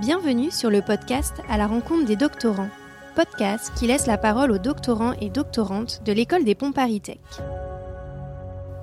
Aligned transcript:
Bienvenue 0.00 0.50
sur 0.50 0.70
le 0.70 0.82
podcast 0.82 1.34
À 1.48 1.56
la 1.56 1.68
rencontre 1.68 2.04
des 2.04 2.16
doctorants, 2.16 2.68
podcast 3.14 3.70
qui 3.76 3.86
laisse 3.86 4.08
la 4.08 4.18
parole 4.18 4.50
aux 4.50 4.58
doctorants 4.58 5.12
et 5.20 5.30
doctorantes 5.30 6.02
de 6.04 6.10
l'école 6.10 6.42
des 6.42 6.56
ponts 6.56 6.72
Paris 6.72 7.00
Tech. 7.00 7.18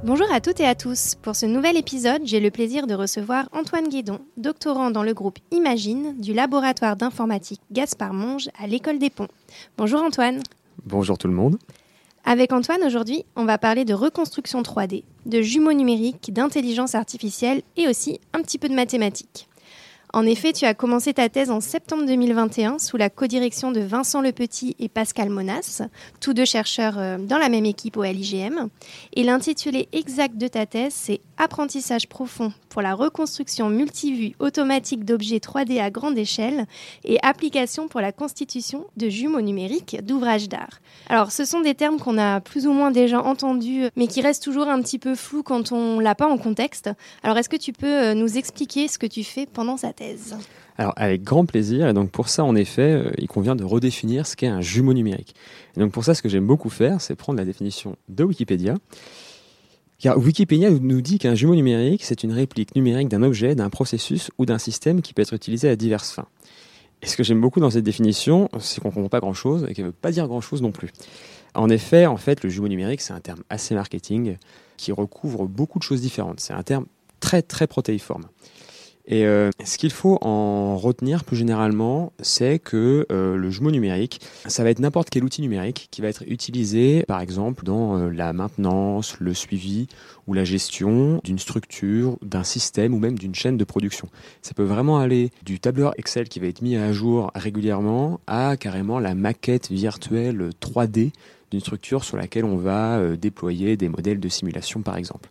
Bonjour 0.06 0.32
à 0.32 0.40
toutes 0.40 0.62
et 0.62 0.66
à 0.66 0.74
tous. 0.74 1.16
Pour 1.22 1.36
ce 1.36 1.46
nouvel 1.46 1.76
épisode, 1.76 2.22
j'ai 2.24 2.40
le 2.40 2.50
plaisir 2.50 2.88
de 2.88 2.94
recevoir 2.94 3.50
Antoine 3.52 3.90
Guédon, 3.90 4.20
doctorant 4.38 4.90
dans 4.90 5.04
le 5.04 5.14
groupe 5.14 5.40
Imagine 5.52 6.16
du 6.18 6.32
laboratoire 6.34 6.96
d'informatique 6.96 7.60
Gaspard 7.74 8.14
Monge 8.14 8.48
à 8.58 8.66
l'école 8.66 8.98
des 8.98 9.10
ponts. 9.10 9.28
Bonjour 9.78 10.02
Antoine. 10.02 10.42
Bonjour 10.86 11.18
tout 11.18 11.28
le 11.28 11.34
monde. 11.34 11.58
Avec 12.24 12.54
Antoine, 12.54 12.84
aujourd'hui, 12.86 13.26
on 13.36 13.44
va 13.44 13.58
parler 13.58 13.84
de 13.84 13.94
reconstruction 13.94 14.62
3D, 14.62 15.04
de 15.26 15.42
jumeaux 15.42 15.74
numériques, 15.74 16.32
d'intelligence 16.32 16.96
artificielle 16.96 17.64
et 17.76 17.90
aussi 17.90 18.22
un 18.32 18.42
petit 18.42 18.58
peu 18.58 18.70
de 18.70 18.76
mathématiques. 18.76 19.50
En 20.14 20.26
effet, 20.26 20.52
tu 20.52 20.66
as 20.66 20.74
commencé 20.74 21.14
ta 21.14 21.30
thèse 21.30 21.52
en 21.52 21.62
septembre 21.62 22.06
2021 22.06 22.80
sous 22.80 22.98
la 22.98 23.10
codirection 23.10 23.72
de 23.72 23.80
Vincent 23.80 24.20
Lepetit 24.20 24.76
et 24.78 24.90
Pascal 24.90 25.30
Monas, 25.30 25.84
tous 26.20 26.34
deux 26.34 26.44
chercheurs 26.44 26.98
euh, 26.98 27.18
dans 27.18 27.38
la 27.38 27.48
même 27.48 27.64
équipe 27.64 27.96
au 27.96 28.04
LIGM. 28.04 28.68
Et 29.14 29.24
l'intitulé 29.24 29.88
exact 29.94 30.36
de 30.38 30.50
ta 30.50 30.66
thèse, 30.66 30.94
c'est 30.94 31.22
Apprentissage 31.38 32.08
profond 32.08 32.52
pour 32.70 32.82
la 32.82 32.94
reconstruction 32.94 33.70
multivue 33.70 34.34
automatique 34.40 35.06
d'objets 35.06 35.38
3D 35.38 35.82
à 35.82 35.90
grande 35.90 36.18
échelle 36.18 36.66
et 37.04 37.18
application 37.24 37.88
pour 37.88 38.00
la 38.00 38.12
constitution 38.12 38.86
de 38.98 39.10
jumeaux 39.10 39.42
numériques 39.42 39.98
d'ouvrages 40.04 40.50
d'art. 40.50 40.82
Alors, 41.10 41.32
ce 41.32 41.46
sont 41.46 41.62
des 41.62 41.74
termes 41.74 42.00
qu'on 42.00 42.18
a 42.18 42.42
plus 42.42 42.68
ou 42.68 42.74
moins 42.74 42.92
déjà 42.92 43.22
entendus, 43.22 43.86
mais 43.96 44.08
qui 44.08 44.22
restent 44.22 44.44
toujours 44.44 44.68
un 44.68 44.82
petit 44.82 45.00
peu 45.00 45.16
flous 45.16 45.42
quand 45.42 45.72
on 45.72 46.00
l'a 46.00 46.16
pas 46.16 46.28
en 46.28 46.38
contexte. 46.38 46.90
Alors, 47.24 47.38
est-ce 47.38 47.50
que 47.50 47.58
tu 47.58 47.74
peux 47.74 47.88
euh, 47.88 48.14
nous 48.14 48.38
expliquer 48.38 48.88
ce 48.88 49.00
que 49.00 49.08
tu 49.08 49.24
fais 49.24 49.46
pendant 49.46 49.78
sa 49.78 49.94
thèse 49.94 50.01
alors 50.78 50.94
avec 50.96 51.24
grand 51.24 51.46
plaisir, 51.46 51.88
et 51.88 51.94
donc 51.94 52.10
pour 52.12 52.30
ça 52.30 52.44
en 52.44 52.56
effet, 52.56 52.94
euh, 52.94 53.12
il 53.18 53.28
convient 53.28 53.56
de 53.56 53.64
redéfinir 53.64 54.26
ce 54.26 54.36
qu'est 54.36 54.48
un 54.48 54.62
jumeau 54.62 54.94
numérique. 54.94 55.36
Et 55.76 55.80
donc 55.80 55.92
pour 55.92 56.04
ça, 56.04 56.16
ce 56.16 56.22
que 56.22 56.30
j'aime 56.30 56.48
beaucoup 56.48 56.70
faire, 56.70 57.02
c'est 57.02 57.16
prendre 57.16 57.38
la 57.38 57.46
définition 57.46 57.98
de 58.10 58.24
Wikipédia. 58.24 58.76
Car 60.00 60.18
Wikipédia 60.18 60.72
nous 60.72 61.02
dit 61.02 61.20
qu'un 61.20 61.36
jumeau 61.36 61.54
numérique, 61.54 62.04
c'est 62.04 62.24
une 62.24 62.32
réplique 62.32 62.76
numérique 62.76 63.10
d'un 63.10 63.22
objet, 63.22 63.54
d'un 63.54 63.70
processus 63.70 64.32
ou 64.40 64.48
d'un 64.48 64.58
système 64.58 65.02
qui 65.02 65.14
peut 65.14 65.22
être 65.22 65.34
utilisé 65.34 65.70
à 65.70 65.76
diverses 65.76 66.12
fins. 66.12 66.28
Et 67.04 67.08
ce 67.08 67.16
que 67.16 67.24
j'aime 67.24 67.42
beaucoup 67.42 67.60
dans 67.60 67.70
cette 67.70 67.84
définition, 67.84 68.50
c'est 68.60 68.82
qu'on 68.82 68.90
ne 68.90 68.94
comprend 68.94 69.10
pas 69.10 69.20
grand-chose 69.20 69.66
et 69.70 69.74
qu'elle 69.74 69.86
ne 69.86 69.90
veut 69.90 69.96
pas 70.00 70.12
dire 70.12 70.28
grand-chose 70.28 70.62
non 70.62 70.72
plus. 70.72 70.90
En 71.54 71.70
effet, 71.70 72.06
en 72.06 72.18
fait, 72.18 72.44
le 72.44 72.50
jumeau 72.50 72.68
numérique, 72.68 73.02
c'est 73.02 73.14
un 73.14 73.20
terme 73.20 73.44
assez 73.50 73.76
marketing 73.76 74.38
qui 74.78 74.92
recouvre 74.92 75.46
beaucoup 75.46 75.78
de 75.78 75.84
choses 75.84 76.02
différentes. 76.02 76.40
C'est 76.40 76.54
un 76.54 76.64
terme 76.64 76.86
très 77.20 77.42
très 77.42 77.68
protéiforme. 77.68 78.26
Et 79.08 79.26
euh, 79.26 79.50
ce 79.64 79.78
qu'il 79.78 79.92
faut 79.92 80.18
en 80.22 80.78
retenir 80.78 81.24
plus 81.24 81.36
généralement, 81.36 82.14
c'est 82.22 82.60
que 82.60 83.06
euh, 83.12 83.36
le 83.36 83.50
jumeau 83.50 83.72
numérique, 83.72 84.22
ça 84.46 84.64
va 84.64 84.70
être 84.70 84.80
n'importe 84.80 85.10
quel 85.10 85.24
outil 85.24 85.42
numérique 85.42 85.88
qui 85.92 86.02
va 86.02 86.08
être 86.08 86.24
utilisé, 86.28 87.04
par 87.08 87.20
exemple, 87.20 87.64
dans 87.64 87.98
euh, 87.98 88.10
la 88.10 88.32
maintenance, 88.34 89.20
le 89.20 89.34
suivi 89.34 89.88
ou 90.28 90.34
la 90.34 90.44
gestion 90.44 91.20
d'une 91.24 91.40
structure, 91.40 92.18
d'un 92.22 92.44
système 92.44 92.94
ou 92.94 93.00
même 93.00 93.18
d'une 93.18 93.36
chaîne 93.36 93.58
de 93.58 93.64
production. 93.64 94.08
Ça 94.42 94.54
peut 94.54 94.64
vraiment 94.64 95.00
aller 95.00 95.32
du 95.44 95.60
tableur 95.60 95.94
Excel 95.98 96.30
qui 96.30 96.40
va 96.40 96.48
être 96.48 96.62
mis 96.62 96.76
à 96.76 96.94
jour 96.94 97.32
régulièrement 97.34 98.20
à 98.28 98.56
carrément 98.58 99.00
la 99.00 99.16
maquette 99.16 99.70
virtuelle 99.72 100.52
3D 100.62 101.12
d'une 101.50 101.60
structure 101.60 102.04
sur 102.04 102.18
laquelle 102.18 102.46
on 102.46 102.56
va 102.56 103.18
déployer 103.18 103.76
des 103.76 103.90
modèles 103.90 104.20
de 104.22 104.30
simulation, 104.30 104.82
par 104.82 104.96
exemple. 104.96 105.30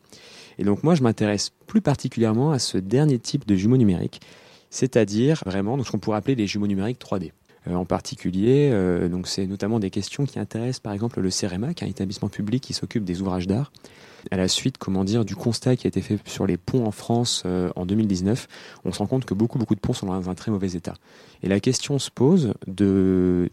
Et 0.61 0.65
donc 0.65 0.85
moi, 0.85 0.95
je 0.95 1.03
m'intéresse 1.03 1.53
plus 1.67 1.81
particulièrement 1.81 2.53
à 2.53 2.59
ce 2.59 2.77
dernier 2.77 3.19
type 3.19 3.47
de 3.47 3.57
jumeaux 3.57 3.79
numériques, 3.79 4.21
c'est-à-dire 4.69 5.43
vraiment 5.47 5.83
ce 5.83 5.91
qu'on 5.91 5.99
pourrait 5.99 6.19
appeler 6.19 6.35
les 6.35 6.47
jumeaux 6.47 6.67
numériques 6.67 7.01
3D. 7.01 7.33
Euh, 7.67 7.75
en 7.75 7.87
particulier, 7.87 8.69
euh, 8.71 9.09
c'est 9.25 9.47
notamment 9.47 9.81
des 9.81 9.89
questions 9.89 10.27
qui 10.27 10.39
intéressent 10.39 10.81
par 10.81 10.93
exemple 10.93 11.21
le 11.21 11.31
CEREMA, 11.31 11.73
qui 11.73 11.85
est 11.85 11.87
un 11.87 11.91
établissement 11.91 12.29
public 12.29 12.63
qui 12.63 12.75
s'occupe 12.75 13.05
des 13.05 13.23
ouvrages 13.23 13.47
d'art. 13.47 13.73
À 14.31 14.37
la 14.37 14.49
suite, 14.49 14.77
comment 14.77 15.03
dire, 15.03 15.25
du 15.25 15.35
constat 15.35 15.77
qui 15.77 15.87
a 15.87 15.89
été 15.89 16.03
fait 16.03 16.19
sur 16.29 16.47
les 16.47 16.59
ponts 16.59 16.85
en 16.85 16.91
France 16.91 17.43
euh, 17.47 17.71
en 17.75 17.87
2019, 17.87 18.47
on 18.85 18.93
se 18.93 18.99
rend 18.99 19.07
compte 19.07 19.25
que 19.25 19.33
beaucoup 19.33 19.59
beaucoup 19.59 19.75
de 19.75 19.81
ponts 19.81 19.95
sont 19.95 20.07
dans 20.07 20.29
un 20.29 20.35
très 20.35 20.51
mauvais 20.51 20.73
état. 20.73 20.95
Et 21.43 21.49
la 21.49 21.61
question 21.61 21.99
se 21.99 22.11
pose 22.11 22.53
de 22.67 23.51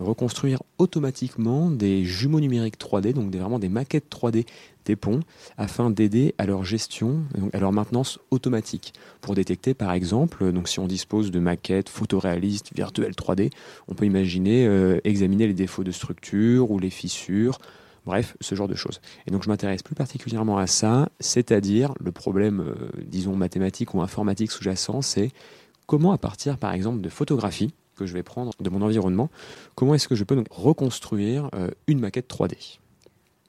reconstruire 0.00 0.62
automatiquement 0.78 1.70
des 1.70 2.04
jumeaux 2.04 2.40
numériques 2.40 2.78
3D, 2.78 3.12
donc 3.12 3.34
vraiment 3.34 3.58
des 3.58 3.68
maquettes 3.68 4.10
3D 4.10 4.46
des 4.86 4.96
ponts, 4.96 5.20
afin 5.58 5.90
d'aider 5.90 6.34
à 6.38 6.46
leur 6.46 6.64
gestion, 6.64 7.20
à 7.52 7.60
leur 7.60 7.72
maintenance 7.72 8.18
automatique. 8.30 8.94
Pour 9.20 9.34
détecter 9.34 9.74
par 9.74 9.92
exemple, 9.92 10.50
si 10.64 10.80
on 10.80 10.86
dispose 10.86 11.30
de 11.30 11.38
maquettes 11.38 11.88
photoréalistes 11.88 12.74
virtuelles 12.74 13.12
3D, 13.12 13.50
on 13.88 13.94
peut 13.94 14.06
imaginer 14.06 14.66
euh, 14.66 14.98
examiner 15.04 15.46
les 15.46 15.54
défauts 15.54 15.84
de 15.84 15.92
structure 15.92 16.70
ou 16.70 16.78
les 16.78 16.90
fissures, 16.90 17.58
Bref, 18.06 18.36
ce 18.40 18.54
genre 18.54 18.68
de 18.68 18.74
choses. 18.74 19.00
Et 19.26 19.30
donc 19.30 19.44
je 19.44 19.48
m'intéresse 19.48 19.82
plus 19.82 19.94
particulièrement 19.94 20.58
à 20.58 20.66
ça, 20.66 21.10
c'est-à-dire 21.20 21.92
le 22.00 22.12
problème, 22.12 22.60
euh, 22.60 22.88
disons, 23.04 23.36
mathématique 23.36 23.94
ou 23.94 24.00
informatique 24.00 24.50
sous-jacent, 24.50 25.02
c'est 25.02 25.30
comment 25.86 26.12
à 26.12 26.18
partir 26.18 26.56
par 26.56 26.72
exemple 26.72 27.00
de 27.00 27.08
photographie, 27.08 27.74
que 28.00 28.06
je 28.06 28.14
vais 28.14 28.22
prendre 28.22 28.52
de 28.58 28.70
mon 28.70 28.82
environnement, 28.82 29.30
comment 29.74 29.94
est-ce 29.94 30.08
que 30.08 30.14
je 30.14 30.24
peux 30.24 30.34
donc 30.34 30.46
reconstruire 30.50 31.50
euh, 31.54 31.70
une 31.86 32.00
maquette 32.00 32.28
3D 32.28 32.78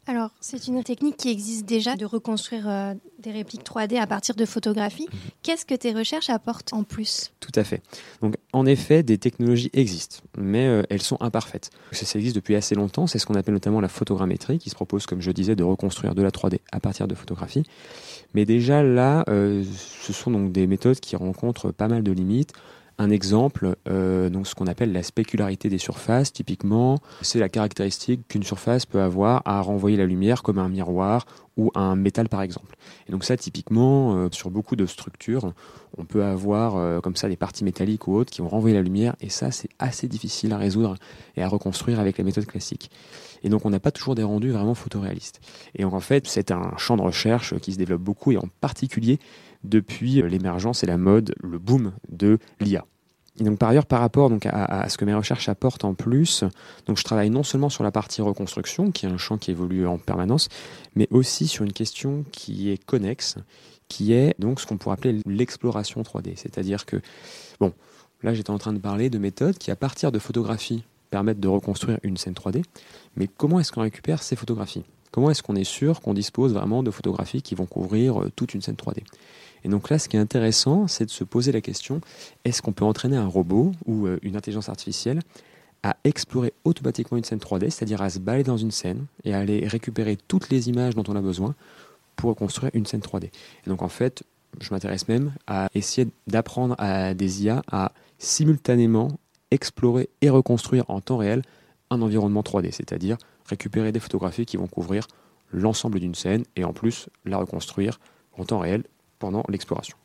alors, 0.07 0.31
c'est 0.41 0.67
une 0.67 0.83
technique 0.83 1.15
qui 1.15 1.29
existe 1.29 1.65
déjà 1.67 1.95
de 1.95 2.05
reconstruire 2.05 2.67
euh, 2.67 2.95
des 3.19 3.31
répliques 3.31 3.63
3D 3.63 3.99
à 3.99 4.07
partir 4.07 4.33
de 4.33 4.45
photographies. 4.45 5.07
Mhm. 5.09 5.19
Qu'est-ce 5.43 5.63
que 5.63 5.75
tes 5.75 5.93
recherches 5.93 6.31
apportent 6.31 6.73
en 6.73 6.83
plus? 6.83 7.31
Tout 7.39 7.51
à 7.53 7.63
fait. 7.63 7.83
Donc, 8.19 8.35
en 8.51 8.65
effet, 8.65 9.03
des 9.03 9.19
technologies 9.19 9.69
existent, 9.73 10.17
mais 10.39 10.65
euh, 10.65 10.81
elles 10.89 11.03
sont 11.03 11.21
imparfaites. 11.21 11.69
Ça, 11.91 12.07
ça, 12.07 12.17
existe 12.17 12.35
depuis 12.35 12.55
assez 12.55 12.73
longtemps. 12.73 13.05
C'est 13.05 13.19
ce 13.19 13.27
qu'on 13.27 13.35
appelle 13.35 13.53
notamment 13.53 13.79
la 13.79 13.87
photogrammétrie, 13.87 14.57
qui 14.57 14.71
se 14.71 14.75
propose, 14.75 15.05
comme 15.05 15.21
je 15.21 15.31
disais, 15.31 15.55
de 15.55 15.63
reconstruire 15.63 16.15
de 16.15 16.23
la 16.23 16.31
3D 16.31 16.61
à 16.71 16.79
partir 16.79 17.07
de 17.07 17.13
photographies. 17.13 17.63
Mais 18.33 18.43
déjà 18.43 18.81
là, 18.81 19.23
ce 19.27 20.13
sont 20.13 20.31
donc 20.31 20.51
des 20.51 20.65
méthodes 20.65 20.99
qui 20.99 21.15
rencontrent 21.15 21.71
pas 21.71 21.87
mal 21.87 22.01
de 22.01 22.11
limites. 22.11 22.53
Un 23.01 23.09
exemple, 23.09 23.77
euh, 23.89 24.29
donc 24.29 24.45
ce 24.45 24.53
qu'on 24.53 24.67
appelle 24.67 24.91
la 24.91 25.01
spécularité 25.01 25.69
des 25.69 25.79
surfaces, 25.79 26.31
typiquement, 26.31 26.99
c'est 27.23 27.39
la 27.39 27.49
caractéristique 27.49 28.27
qu'une 28.27 28.43
surface 28.43 28.85
peut 28.85 29.01
avoir 29.01 29.41
à 29.45 29.59
renvoyer 29.59 29.97
la 29.97 30.05
lumière 30.05 30.43
comme 30.43 30.59
un 30.59 30.69
miroir 30.69 31.25
ou 31.57 31.71
un 31.73 31.95
métal 31.95 32.29
par 32.29 32.43
exemple. 32.43 32.75
Et 33.09 33.11
donc 33.11 33.23
ça, 33.23 33.35
typiquement, 33.37 34.13
euh, 34.13 34.27
sur 34.31 34.51
beaucoup 34.51 34.75
de 34.75 34.85
structures, 34.85 35.51
on 35.97 36.05
peut 36.05 36.23
avoir 36.23 36.75
euh, 36.75 36.99
comme 36.99 37.15
ça 37.15 37.27
des 37.27 37.37
parties 37.37 37.63
métalliques 37.63 38.07
ou 38.07 38.13
autres 38.13 38.29
qui 38.29 38.41
vont 38.41 38.49
renvoyer 38.49 38.75
la 38.75 38.83
lumière, 38.83 39.15
et 39.19 39.29
ça, 39.29 39.49
c'est 39.49 39.69
assez 39.79 40.07
difficile 40.07 40.53
à 40.53 40.57
résoudre 40.57 40.95
et 41.37 41.41
à 41.41 41.47
reconstruire 41.47 41.99
avec 41.99 42.19
la 42.19 42.23
méthode 42.23 42.45
classique. 42.45 42.91
Et 43.41 43.49
donc 43.49 43.65
on 43.65 43.71
n'a 43.71 43.79
pas 43.79 43.89
toujours 43.89 44.13
des 44.13 44.21
rendus 44.21 44.51
vraiment 44.51 44.75
photoréalistes. 44.75 45.41
Et 45.73 45.81
donc 45.81 45.95
en 45.95 46.01
fait, 46.01 46.27
c'est 46.27 46.51
un 46.51 46.73
champ 46.77 46.97
de 46.97 47.01
recherche 47.01 47.57
qui 47.61 47.73
se 47.73 47.79
développe 47.79 48.03
beaucoup, 48.03 48.31
et 48.31 48.37
en 48.37 48.47
particulier 48.59 49.17
depuis 49.63 50.21
l'émergence 50.21 50.83
et 50.83 50.87
la 50.87 50.97
mode, 50.97 51.33
le 51.41 51.59
boom 51.59 51.93
de 52.09 52.39
l'IA. 52.59 52.85
Et 53.39 53.43
donc 53.43 53.57
par 53.57 53.69
ailleurs, 53.69 53.85
par 53.85 54.01
rapport 54.01 54.29
donc, 54.29 54.45
à, 54.45 54.87
ce 54.89 54.97
que 54.97 55.05
mes 55.05 55.13
recherches 55.13 55.47
apportent 55.47 55.85
en 55.85 55.93
plus, 55.93 56.43
donc 56.85 56.97
je 56.97 57.03
travaille 57.03 57.29
non 57.29 57.43
seulement 57.43 57.69
sur 57.69 57.83
la 57.83 57.91
partie 57.91 58.21
reconstruction, 58.21 58.91
qui 58.91 59.05
est 59.05 59.09
un 59.09 59.17
champ 59.17 59.37
qui 59.37 59.51
évolue 59.51 59.87
en 59.87 59.97
permanence, 59.97 60.49
mais 60.95 61.07
aussi 61.11 61.47
sur 61.47 61.63
une 61.63 61.73
question 61.73 62.25
qui 62.31 62.69
est 62.69 62.83
connexe, 62.83 63.37
qui 63.87 64.13
est 64.13 64.35
donc 64.39 64.59
ce 64.59 64.67
qu'on 64.67 64.77
pourrait 64.77 64.93
appeler 64.93 65.21
l'exploration 65.25 66.01
3D. 66.01 66.33
C'est-à-dire 66.35 66.85
que, 66.85 66.97
bon, 67.59 67.73
là 68.21 68.33
j'étais 68.33 68.51
en 68.51 68.57
train 68.57 68.73
de 68.73 68.79
parler 68.79 69.09
de 69.09 69.17
méthodes 69.17 69.57
qui, 69.57 69.71
à 69.71 69.75
partir 69.75 70.11
de 70.11 70.19
photographies, 70.19 70.83
permettent 71.09 71.39
de 71.39 71.47
reconstruire 71.47 71.99
une 72.03 72.17
scène 72.17 72.33
3D, 72.33 72.63
mais 73.15 73.27
comment 73.27 73.59
est-ce 73.59 73.71
qu'on 73.71 73.81
récupère 73.81 74.23
ces 74.23 74.35
photographies? 74.35 74.83
Comment 75.11 75.29
est-ce 75.29 75.43
qu'on 75.43 75.55
est 75.55 75.63
sûr 75.63 76.01
qu'on 76.01 76.13
dispose 76.13 76.53
vraiment 76.53 76.83
de 76.83 76.91
photographies 76.91 77.41
qui 77.41 77.55
vont 77.55 77.65
couvrir 77.65 78.21
euh, 78.21 78.31
toute 78.35 78.53
une 78.53 78.61
scène 78.61 78.75
3D 78.75 79.03
et 79.63 79.69
donc 79.69 79.89
là, 79.89 79.99
ce 79.99 80.09
qui 80.09 80.17
est 80.17 80.19
intéressant, 80.19 80.87
c'est 80.87 81.05
de 81.05 81.11
se 81.11 81.23
poser 81.23 81.51
la 81.51 81.61
question, 81.61 82.01
est-ce 82.45 82.61
qu'on 82.61 82.73
peut 82.73 82.83
entraîner 82.83 83.17
un 83.17 83.27
robot 83.27 83.71
ou 83.85 84.07
euh, 84.07 84.17
une 84.23 84.35
intelligence 84.35 84.69
artificielle 84.69 85.19
à 85.83 85.97
explorer 86.03 86.53
automatiquement 86.63 87.17
une 87.17 87.23
scène 87.23 87.39
3D, 87.39 87.69
c'est-à-dire 87.69 88.01
à 88.01 88.09
se 88.09 88.19
balader 88.19 88.43
dans 88.43 88.57
une 88.57 88.71
scène 88.71 89.05
et 89.23 89.33
à 89.33 89.39
aller 89.39 89.67
récupérer 89.67 90.17
toutes 90.27 90.49
les 90.49 90.69
images 90.69 90.95
dont 90.95 91.03
on 91.07 91.15
a 91.15 91.21
besoin 91.21 91.55
pour 92.15 92.29
reconstruire 92.29 92.71
une 92.75 92.85
scène 92.85 93.01
3D. 93.01 93.25
Et 93.25 93.69
donc 93.69 93.81
en 93.81 93.87
fait, 93.87 94.23
je 94.59 94.69
m'intéresse 94.71 95.07
même 95.07 95.33
à 95.47 95.69
essayer 95.73 96.07
d'apprendre 96.27 96.75
à 96.77 97.13
des 97.13 97.43
IA 97.43 97.63
à 97.71 97.93
simultanément 98.19 99.09
explorer 99.49 100.09
et 100.21 100.29
reconstruire 100.29 100.85
en 100.87 101.01
temps 101.01 101.17
réel 101.17 101.41
un 101.89 102.01
environnement 102.01 102.41
3D, 102.41 102.71
c'est-à-dire 102.71 103.17
récupérer 103.51 103.91
des 103.91 103.99
photographies 103.99 104.45
qui 104.45 104.57
vont 104.57 104.67
couvrir 104.67 105.07
l'ensemble 105.51 105.99
d'une 105.99 106.15
scène 106.15 106.43
et 106.55 106.63
en 106.63 106.73
plus 106.73 107.07
la 107.25 107.37
reconstruire 107.37 107.99
en 108.37 108.45
temps 108.45 108.59
réel 108.59 108.83
pendant 109.19 109.43
l'exploration. 109.49 109.95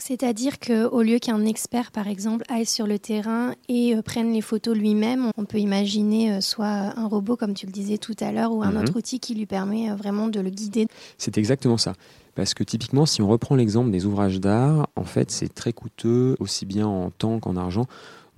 C'est-à-dire 0.00 0.58
qu'au 0.58 1.02
lieu 1.02 1.18
qu'un 1.20 1.44
expert, 1.44 1.92
par 1.92 2.08
exemple, 2.08 2.44
aille 2.48 2.66
sur 2.66 2.86
le 2.88 2.98
terrain 2.98 3.54
et 3.68 3.94
euh, 3.94 4.02
prenne 4.02 4.32
les 4.32 4.40
photos 4.40 4.76
lui-même, 4.76 5.30
on 5.36 5.44
peut 5.44 5.58
imaginer 5.58 6.32
euh, 6.32 6.40
soit 6.40 6.66
un 6.66 7.06
robot, 7.06 7.36
comme 7.36 7.54
tu 7.54 7.66
le 7.66 7.70
disais 7.70 7.98
tout 7.98 8.16
à 8.18 8.32
l'heure, 8.32 8.50
ou 8.52 8.64
un 8.64 8.72
Mhm. 8.72 8.78
autre 8.82 8.96
outil 8.96 9.20
qui 9.20 9.36
lui 9.36 9.46
permet 9.46 9.90
euh, 9.90 9.94
vraiment 9.94 10.26
de 10.26 10.40
le 10.40 10.50
guider. 10.50 10.88
C'est 11.16 11.38
exactement 11.38 11.76
ça. 11.78 11.92
Parce 12.34 12.54
que 12.54 12.64
typiquement, 12.64 13.06
si 13.06 13.22
on 13.22 13.28
reprend 13.28 13.54
l'exemple 13.54 13.92
des 13.92 14.04
ouvrages 14.04 14.40
d'art, 14.40 14.88
en 14.96 15.04
fait, 15.04 15.30
c'est 15.30 15.52
très 15.54 15.72
coûteux, 15.72 16.34
aussi 16.40 16.66
bien 16.66 16.88
en 16.88 17.10
temps 17.10 17.38
qu'en 17.38 17.54
argent, 17.56 17.86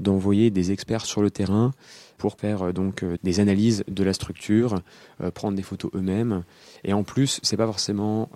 d'envoyer 0.00 0.50
des 0.50 0.72
experts 0.72 1.06
sur 1.06 1.22
le 1.22 1.30
terrain 1.30 1.72
pour 2.18 2.34
faire 2.34 2.62
euh, 2.62 2.72
donc 2.72 3.02
euh, 3.02 3.16
des 3.22 3.40
analyses 3.40 3.84
de 3.88 4.04
la 4.04 4.12
structure, 4.12 4.80
euh, 5.20 5.30
prendre 5.30 5.56
des 5.56 5.62
photos 5.62 5.90
eux-mêmes. 5.94 6.42
Et 6.84 6.92
en 6.92 7.02
plus, 7.02 7.40
c'est 7.42 7.56
pas 7.56 7.66
forcément 7.66 8.28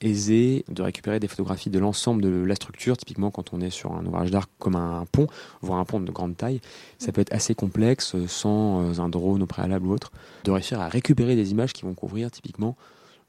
aisé 0.00 0.64
de 0.68 0.82
récupérer 0.82 1.20
des 1.20 1.28
photographies 1.28 1.70
de 1.70 1.78
l'ensemble 1.78 2.20
de 2.22 2.30
la 2.30 2.54
structure. 2.56 2.96
Typiquement, 2.96 3.30
quand 3.30 3.52
on 3.52 3.60
est 3.60 3.70
sur 3.70 3.92
un 3.92 4.04
ouvrage 4.04 4.30
d'art 4.30 4.48
comme 4.58 4.74
un 4.74 5.04
pont, 5.12 5.28
voire 5.60 5.78
un 5.78 5.84
pont 5.84 6.00
de 6.00 6.10
grande 6.10 6.36
taille, 6.36 6.60
ça 6.98 7.12
peut 7.12 7.20
être 7.20 7.32
assez 7.32 7.54
complexe 7.54 8.16
sans 8.26 9.00
un 9.00 9.08
drone 9.08 9.42
au 9.42 9.46
préalable 9.46 9.86
ou 9.86 9.92
autre, 9.92 10.10
de 10.44 10.50
réussir 10.50 10.80
à 10.80 10.88
récupérer 10.88 11.36
des 11.36 11.52
images 11.52 11.72
qui 11.72 11.82
vont 11.82 11.94
couvrir 11.94 12.30
typiquement 12.30 12.76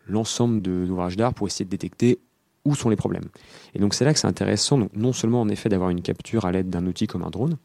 l'ensemble 0.07 0.61
de 0.61 0.71
l'ouvrage 0.71 1.17
d'art 1.17 1.33
pour 1.33 1.45
essayer 1.45 1.65
de 1.65 1.69
détecter 1.69 2.19
où 2.65 2.75
sont 2.75 2.89
les 2.89 2.95
problèmes. 2.95 3.29
Et 3.75 3.79
donc 3.79 3.93
c'est 3.93 4.05
là 4.05 4.13
que 4.13 4.19
c'est 4.19 4.27
intéressant, 4.27 4.87
non 4.93 5.13
seulement 5.13 5.41
en 5.41 5.49
effet 5.49 5.69
d'avoir 5.69 5.89
une 5.89 6.01
capture 6.01 6.45
à 6.45 6.51
l'aide 6.51 6.69
d'un 6.69 6.85
outil 6.85 7.07
comme 7.07 7.23
un 7.23 7.29
drone, 7.29 7.57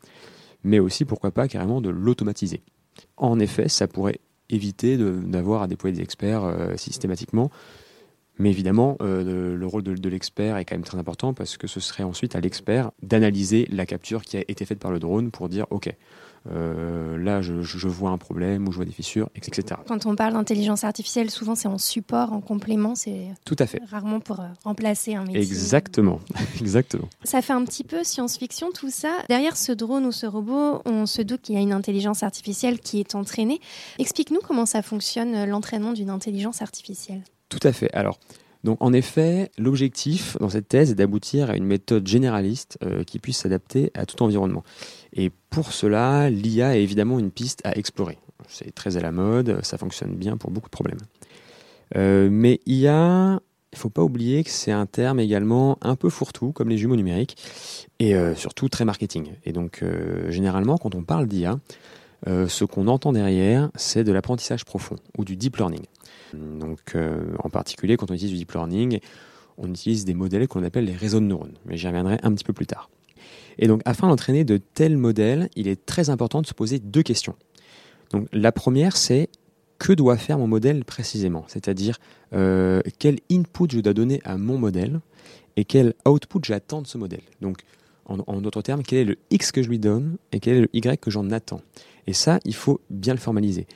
mais 0.64 0.78
aussi 0.78 1.04
pourquoi 1.04 1.30
pas 1.30 1.48
carrément 1.48 1.80
de 1.80 1.88
l'automatiser. 1.88 2.62
En 3.16 3.38
effet, 3.38 3.68
ça 3.68 3.86
pourrait 3.86 4.20
éviter 4.50 4.96
d'avoir 4.96 5.62
à 5.62 5.66
déployer 5.68 5.94
des 5.94 6.02
experts 6.02 6.44
euh, 6.44 6.76
systématiquement, 6.76 7.50
mais 8.38 8.50
évidemment 8.50 8.96
euh, 9.02 9.22
le, 9.22 9.56
le 9.56 9.66
rôle 9.66 9.82
de 9.82 10.08
l'expert 10.08 10.56
est 10.56 10.64
quand 10.64 10.74
même 10.74 10.84
très 10.84 10.98
important 10.98 11.34
parce 11.34 11.56
que 11.56 11.66
ce 11.66 11.80
serait 11.80 12.04
ensuite 12.04 12.34
à 12.34 12.40
l'expert 12.40 12.92
d'analyser 13.02 13.66
la 13.70 13.84
capture 13.84 14.22
qui 14.22 14.36
a 14.36 14.44
été 14.48 14.64
faite 14.64 14.78
par 14.78 14.90
le 14.90 14.98
drone 14.98 15.30
pour 15.30 15.48
dire 15.48 15.66
ok, 15.70 15.94
euh, 16.52 17.16
là 17.18 17.42
je, 17.42 17.88
vois 17.88 18.10
un 18.10 18.18
problème 18.18 18.68
ou 18.68 18.72
je 18.72 18.76
vois 18.76 18.84
des 18.84 18.92
fissures, 18.92 19.28
etc. 19.34 19.80
Quand 19.86 20.06
on 20.06 20.14
parle 20.14 20.34
d'intelligence 20.34 20.84
artificielle, 20.84 21.30
souvent 21.30 21.54
c'est 21.54 21.68
en 21.68 21.78
support, 21.78 22.32
en 22.32 22.40
complément, 22.40 22.94
c'est 22.94 23.28
Tout 23.44 23.56
à 23.58 23.66
fait. 23.66 23.80
rarement 23.90 24.20
pour 24.20 24.40
euh, 24.40 24.48
remplacer 24.64 25.14
un 25.14 25.24
métier. 25.24 25.40
Exactement, 25.40 26.20
exactement. 26.60 27.08
Ça 27.24 27.42
fait 27.42 27.52
un 27.52 27.64
petit 27.64 27.84
peu 27.84 28.04
science-fiction 28.04 28.70
tout 28.72 28.90
ça. 28.90 29.10
Derrière 29.28 29.56
ce 29.56 29.72
drone 29.72 30.06
ou 30.06 30.12
ce 30.12 30.26
robot, 30.26 30.82
on 30.84 31.06
se 31.06 31.22
doute 31.22 31.42
qu'il 31.42 31.54
y 31.54 31.58
a 31.58 31.60
une 31.60 31.72
intelligence 31.72 32.22
artificielle 32.22 32.78
qui 32.80 33.00
est 33.00 33.14
entraînée. 33.14 33.60
Explique-nous 33.98 34.40
comment 34.46 34.66
ça 34.66 34.82
fonctionne 34.82 35.34
euh, 35.34 35.46
l'entraînement 35.46 35.92
d'une 35.92 36.10
intelligence 36.10 36.62
artificielle. 36.62 37.22
Tout 37.48 37.60
à 37.62 37.72
fait. 37.72 37.90
Alors, 37.94 38.18
donc 38.64 38.82
en 38.82 38.92
effet, 38.92 39.50
l'objectif 39.58 40.36
dans 40.40 40.48
cette 40.48 40.68
thèse 40.68 40.90
est 40.90 40.94
d'aboutir 40.96 41.50
à 41.50 41.56
une 41.56 41.64
méthode 41.64 42.06
généraliste 42.06 42.78
euh, 42.82 43.04
qui 43.04 43.18
puisse 43.18 43.38
s'adapter 43.38 43.90
à 43.94 44.06
tout 44.06 44.22
environnement. 44.22 44.64
Et 45.12 45.30
pour 45.50 45.72
cela, 45.72 46.28
l'IA 46.30 46.76
est 46.76 46.82
évidemment 46.82 47.18
une 47.18 47.30
piste 47.30 47.60
à 47.64 47.76
explorer. 47.76 48.18
C'est 48.48 48.74
très 48.74 48.96
à 48.96 49.00
la 49.00 49.12
mode, 49.12 49.64
ça 49.64 49.78
fonctionne 49.78 50.14
bien 50.14 50.36
pour 50.36 50.50
beaucoup 50.50 50.68
de 50.68 50.72
problèmes. 50.72 50.98
Euh, 51.96 52.28
mais 52.30 52.60
IA, 52.66 53.40
il 53.72 53.76
ne 53.76 53.78
faut 53.78 53.90
pas 53.90 54.02
oublier 54.02 54.42
que 54.42 54.50
c'est 54.50 54.72
un 54.72 54.86
terme 54.86 55.20
également 55.20 55.78
un 55.82 55.94
peu 55.94 56.08
fourre-tout, 56.08 56.52
comme 56.52 56.68
les 56.68 56.78
jumeaux 56.78 56.96
numériques, 56.96 57.36
et 57.98 58.14
euh, 58.14 58.34
surtout 58.34 58.68
très 58.68 58.84
marketing. 58.84 59.32
Et 59.44 59.52
donc, 59.52 59.84
généralement, 60.28 60.78
quand 60.78 60.94
on 60.94 61.02
parle 61.02 61.26
d'IA, 61.26 61.58
euh, 62.26 62.48
ce 62.48 62.64
qu'on 62.64 62.88
entend 62.88 63.12
derrière, 63.12 63.70
c'est 63.76 64.04
de 64.04 64.12
l'apprentissage 64.12 64.64
profond 64.64 64.96
ou 65.16 65.24
du 65.24 65.36
deep 65.36 65.56
learning. 65.56 65.84
Donc, 66.34 66.94
euh, 66.94 67.34
en 67.42 67.48
particulier, 67.48 67.96
quand 67.96 68.10
on 68.10 68.14
utilise 68.14 68.32
du 68.32 68.38
deep 68.38 68.52
learning, 68.52 68.98
on 69.56 69.68
utilise 69.68 70.04
des 70.04 70.14
modèles 70.14 70.48
qu'on 70.48 70.64
appelle 70.64 70.84
les 70.84 70.96
réseaux 70.96 71.20
de 71.20 71.26
neurones. 71.26 71.54
Mais 71.64 71.76
j'y 71.76 71.86
reviendrai 71.86 72.18
un 72.22 72.32
petit 72.32 72.44
peu 72.44 72.52
plus 72.52 72.66
tard. 72.66 72.90
Et 73.58 73.66
donc, 73.66 73.82
afin 73.84 74.08
d'entraîner 74.08 74.44
de 74.44 74.56
tels 74.56 74.96
modèles, 74.96 75.48
il 75.56 75.68
est 75.68 75.84
très 75.84 76.10
important 76.10 76.42
de 76.42 76.46
se 76.46 76.54
poser 76.54 76.78
deux 76.78 77.02
questions. 77.02 77.34
Donc, 78.10 78.28
la 78.32 78.52
première, 78.52 78.96
c'est 78.96 79.28
que 79.78 79.92
doit 79.92 80.16
faire 80.16 80.38
mon 80.38 80.46
modèle 80.46 80.84
précisément? 80.84 81.44
C'est-à-dire, 81.48 81.98
euh, 82.32 82.80
quel 82.98 83.18
input 83.30 83.66
je 83.70 83.80
dois 83.80 83.94
donner 83.94 84.20
à 84.24 84.36
mon 84.36 84.58
modèle 84.58 85.00
et 85.56 85.64
quel 85.64 85.94
output 86.06 86.40
j'attends 86.44 86.82
de 86.82 86.86
ce 86.86 86.98
modèle? 86.98 87.22
Donc, 87.40 87.58
en, 88.06 88.18
en 88.26 88.40
d'autres 88.40 88.62
termes, 88.62 88.82
quel 88.82 88.98
est 88.98 89.04
le 89.04 89.18
X 89.30 89.52
que 89.52 89.62
je 89.62 89.68
lui 89.68 89.78
donne 89.78 90.16
et 90.32 90.40
quel 90.40 90.56
est 90.56 90.60
le 90.62 90.70
Y 90.72 91.00
que 91.00 91.10
j'en 91.10 91.30
attends? 91.30 91.60
Et 92.08 92.14
ça, 92.14 92.40
il 92.46 92.54
faut 92.54 92.80
bien 92.88 93.12
le 93.12 93.20
formaliser. 93.20 93.66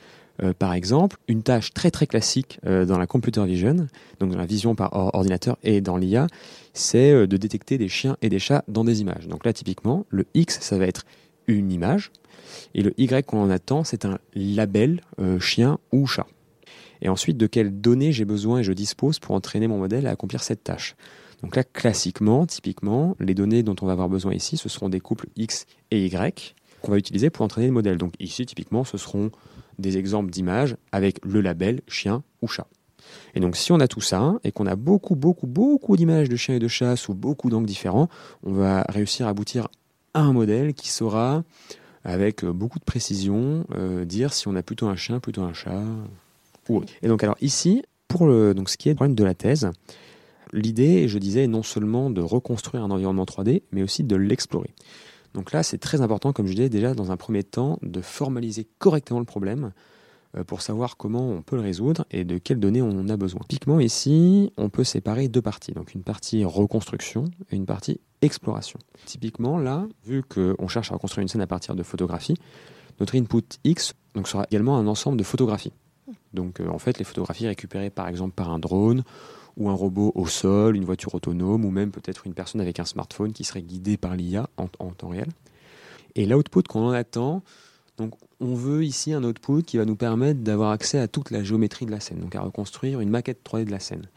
Euh, 0.41 0.53
par 0.57 0.73
exemple, 0.73 1.17
une 1.27 1.43
tâche 1.43 1.71
très 1.71 1.91
très 1.91 2.07
classique 2.07 2.59
euh, 2.65 2.83
dans 2.83 2.97
la 2.97 3.05
computer 3.05 3.45
vision, 3.45 3.87
donc 4.19 4.31
dans 4.31 4.39
la 4.39 4.47
vision 4.47 4.73
par 4.73 4.91
or- 4.93 5.11
ordinateur 5.13 5.55
et 5.61 5.81
dans 5.81 5.97
l'IA, 5.97 6.25
c'est 6.73 7.11
euh, 7.11 7.27
de 7.27 7.37
détecter 7.37 7.77
des 7.77 7.89
chiens 7.89 8.17
et 8.23 8.29
des 8.29 8.39
chats 8.39 8.63
dans 8.67 8.83
des 8.83 9.01
images. 9.01 9.27
Donc 9.27 9.45
là, 9.45 9.53
typiquement, 9.53 10.07
le 10.09 10.25
X, 10.33 10.59
ça 10.61 10.79
va 10.79 10.87
être 10.87 11.05
une 11.45 11.71
image, 11.71 12.11
et 12.73 12.81
le 12.81 12.99
Y 12.99 13.23
qu'on 13.23 13.43
en 13.43 13.51
attend, 13.51 13.83
c'est 13.83 14.05
un 14.05 14.17
label 14.33 15.01
chien 15.39 15.77
ou 15.91 16.07
chat. 16.07 16.25
Et 17.03 17.09
ensuite, 17.09 17.37
de 17.37 17.45
quelles 17.45 17.81
données 17.81 18.13
j'ai 18.13 18.25
besoin 18.25 18.59
et 18.59 18.63
je 18.63 18.73
dispose 18.73 19.19
pour 19.19 19.35
entraîner 19.35 19.67
mon 19.67 19.77
modèle 19.77 20.07
à 20.07 20.11
accomplir 20.11 20.41
cette 20.41 20.63
tâche? 20.63 20.95
Donc 21.43 21.55
là, 21.55 21.63
classiquement, 21.63 22.47
typiquement, 22.47 23.15
les 23.19 23.35
données 23.35 23.61
dont 23.61 23.75
on 23.81 23.85
va 23.85 23.91
avoir 23.91 24.09
besoin 24.09 24.33
ici, 24.33 24.55
ce 24.55 24.69
seront 24.69 24.89
des 24.89 25.01
couples 25.01 25.27
X 25.35 25.65
et 25.91 26.05
Y 26.05 26.55
qu'on 26.83 26.91
va 26.91 26.97
utiliser 26.97 27.29
pour 27.29 27.43
entraîner 27.43 27.67
le 27.67 27.73
modèle. 27.73 27.97
Donc 27.97 28.13
ici, 28.19 28.45
typiquement, 28.45 28.83
ce 28.83 28.97
seront 28.97 29.31
des 29.79 29.97
exemples 29.97 30.29
d'images 30.29 30.75
avec 30.91 31.17
le 31.25 31.41
label 31.41 31.81
chien 31.87 32.23
ou 32.41 32.47
chat. 32.47 32.67
Et 33.35 33.39
donc 33.39 33.57
si 33.57 33.71
on 33.71 33.79
a 33.79 33.87
tout 33.87 34.01
ça 34.01 34.35
et 34.43 34.51
qu'on 34.51 34.67
a 34.67 34.75
beaucoup, 34.75 35.15
beaucoup, 35.15 35.47
beaucoup 35.47 35.97
d'images 35.97 36.29
de 36.29 36.35
chiens 36.35 36.55
et 36.55 36.59
de 36.59 36.67
chats 36.67 36.95
sous 36.95 37.13
beaucoup 37.13 37.49
d'angles 37.49 37.65
différents, 37.65 38.07
on 38.43 38.53
va 38.53 38.85
réussir 38.89 39.25
à 39.27 39.29
aboutir 39.29 39.67
à 40.13 40.21
un 40.21 40.33
modèle 40.33 40.73
qui 40.73 40.89
saura, 40.89 41.43
avec 42.03 42.45
beaucoup 42.45 42.79
de 42.79 42.83
précision, 42.83 43.65
euh, 43.75 44.05
dire 44.05 44.33
si 44.33 44.47
on 44.47 44.55
a 44.55 44.61
plutôt 44.61 44.87
un 44.87 44.95
chien, 44.95 45.19
plutôt 45.19 45.41
un 45.41 45.53
chat 45.53 45.83
ou 46.69 46.77
autre. 46.77 46.93
Et 47.01 47.07
donc 47.07 47.23
alors 47.23 47.37
ici, 47.41 47.83
pour 48.07 48.27
le, 48.27 48.53
donc, 48.53 48.69
ce 48.69 48.77
qui 48.77 48.89
est 48.89 48.91
le 48.91 48.95
problème 48.95 49.15
de 49.15 49.23
la 49.23 49.33
thèse, 49.33 49.71
l'idée, 50.53 51.07
je 51.07 51.17
disais, 51.17 51.45
est 51.45 51.47
non 51.47 51.63
seulement 51.63 52.09
de 52.09 52.21
reconstruire 52.21 52.83
un 52.83 52.91
environnement 52.91 53.25
3D, 53.25 53.63
mais 53.71 53.81
aussi 53.81 54.03
de 54.03 54.15
l'explorer. 54.15 54.69
Donc 55.33 55.51
là, 55.51 55.63
c'est 55.63 55.77
très 55.77 56.01
important, 56.01 56.33
comme 56.33 56.47
je 56.47 56.53
disais 56.53 56.69
déjà, 56.69 56.93
dans 56.93 57.11
un 57.11 57.17
premier 57.17 57.43
temps, 57.43 57.79
de 57.81 58.01
formaliser 58.01 58.67
correctement 58.77 59.19
le 59.19 59.25
problème 59.25 59.71
euh, 60.37 60.43
pour 60.43 60.61
savoir 60.61 60.97
comment 60.97 61.29
on 61.29 61.41
peut 61.41 61.55
le 61.55 61.61
résoudre 61.61 62.05
et 62.11 62.23
de 62.23 62.37
quelles 62.37 62.59
données 62.59 62.81
on 62.81 63.07
a 63.09 63.17
besoin. 63.17 63.41
Typiquement 63.47 63.79
ici, 63.79 64.51
on 64.57 64.69
peut 64.69 64.83
séparer 64.83 65.27
deux 65.27 65.41
parties. 65.41 65.73
Donc 65.73 65.93
une 65.93 66.03
partie 66.03 66.43
reconstruction 66.45 67.25
et 67.51 67.55
une 67.55 67.65
partie 67.65 67.99
exploration. 68.21 68.79
Typiquement 69.05 69.57
là, 69.57 69.87
vu 70.05 70.23
qu'on 70.23 70.67
cherche 70.67 70.91
à 70.91 70.95
reconstruire 70.95 71.23
une 71.23 71.27
scène 71.27 71.41
à 71.41 71.47
partir 71.47 71.75
de 71.75 71.83
photographies, 71.83 72.37
notre 72.99 73.15
input 73.15 73.43
X 73.63 73.93
sera 74.25 74.45
également 74.49 74.77
un 74.77 74.87
ensemble 74.87 75.17
de 75.17 75.23
photographies. 75.23 75.73
Donc 76.33 76.59
euh, 76.59 76.67
en 76.67 76.79
fait, 76.79 76.97
les 76.97 77.05
photographies 77.05 77.47
récupérées 77.47 77.89
par 77.89 78.07
exemple 78.07 78.33
par 78.33 78.51
un 78.51 78.59
drone 78.59 79.03
ou 79.57 79.69
un 79.69 79.73
robot 79.73 80.11
au 80.15 80.25
sol, 80.25 80.75
une 80.75 80.85
voiture 80.85 81.13
autonome, 81.13 81.65
ou 81.65 81.71
même 81.71 81.91
peut-être 81.91 82.25
une 82.25 82.33
personne 82.33 82.61
avec 82.61 82.79
un 82.79 82.85
smartphone 82.85 83.33
qui 83.33 83.43
serait 83.43 83.61
guidée 83.61 83.97
par 83.97 84.15
l'IA 84.15 84.49
en, 84.57 84.67
temps 84.67 85.09
réel. 85.09 85.29
Et 86.15 86.25
l'output 86.25 86.63
qu'on 86.63 86.87
en 86.87 86.91
attend, 86.91 87.43
donc 87.97 88.15
on 88.39 88.55
veut 88.55 88.83
ici 88.83 89.13
un 89.13 89.23
output 89.23 89.61
qui 89.61 89.77
va 89.77 89.85
nous 89.85 89.95
permettre 89.95 90.41
d'avoir 90.41 90.71
accès 90.71 90.97
à 90.97 91.07
toute 91.07 91.31
la 91.31 91.43
géométrie 91.43 91.85
de 91.85 91.91
la 91.91 91.99
scène, 91.99 92.19
donc 92.19 92.35
à 92.35 92.41
reconstruire 92.41 92.99
une 92.99 93.09
maquette 93.09 93.39
3D 93.45 93.65
de 93.65 93.71
la 93.71 93.79
scène. 93.79 94.07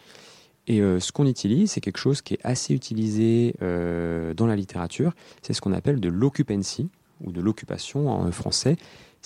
Et 0.68 0.80
euh, 0.80 0.98
ce 1.00 1.12
qu'on 1.12 1.26
utilise, 1.26 1.72
c'est 1.72 1.80
quelque 1.80 1.98
chose 1.98 2.22
qui 2.22 2.34
est 2.34 2.40
assez 2.42 2.74
utilisé 2.74 3.54
euh, 3.62 4.34
dans 4.34 4.46
la 4.46 4.56
littérature, 4.56 5.12
c'est 5.42 5.52
ce 5.52 5.60
qu'on 5.60 5.72
appelle 5.72 6.00
de 6.00 6.08
l'occupancy, 6.08 6.88
ou 7.24 7.32
de 7.32 7.40
l'occupation 7.40 8.08
en 8.08 8.30
français, 8.30 8.76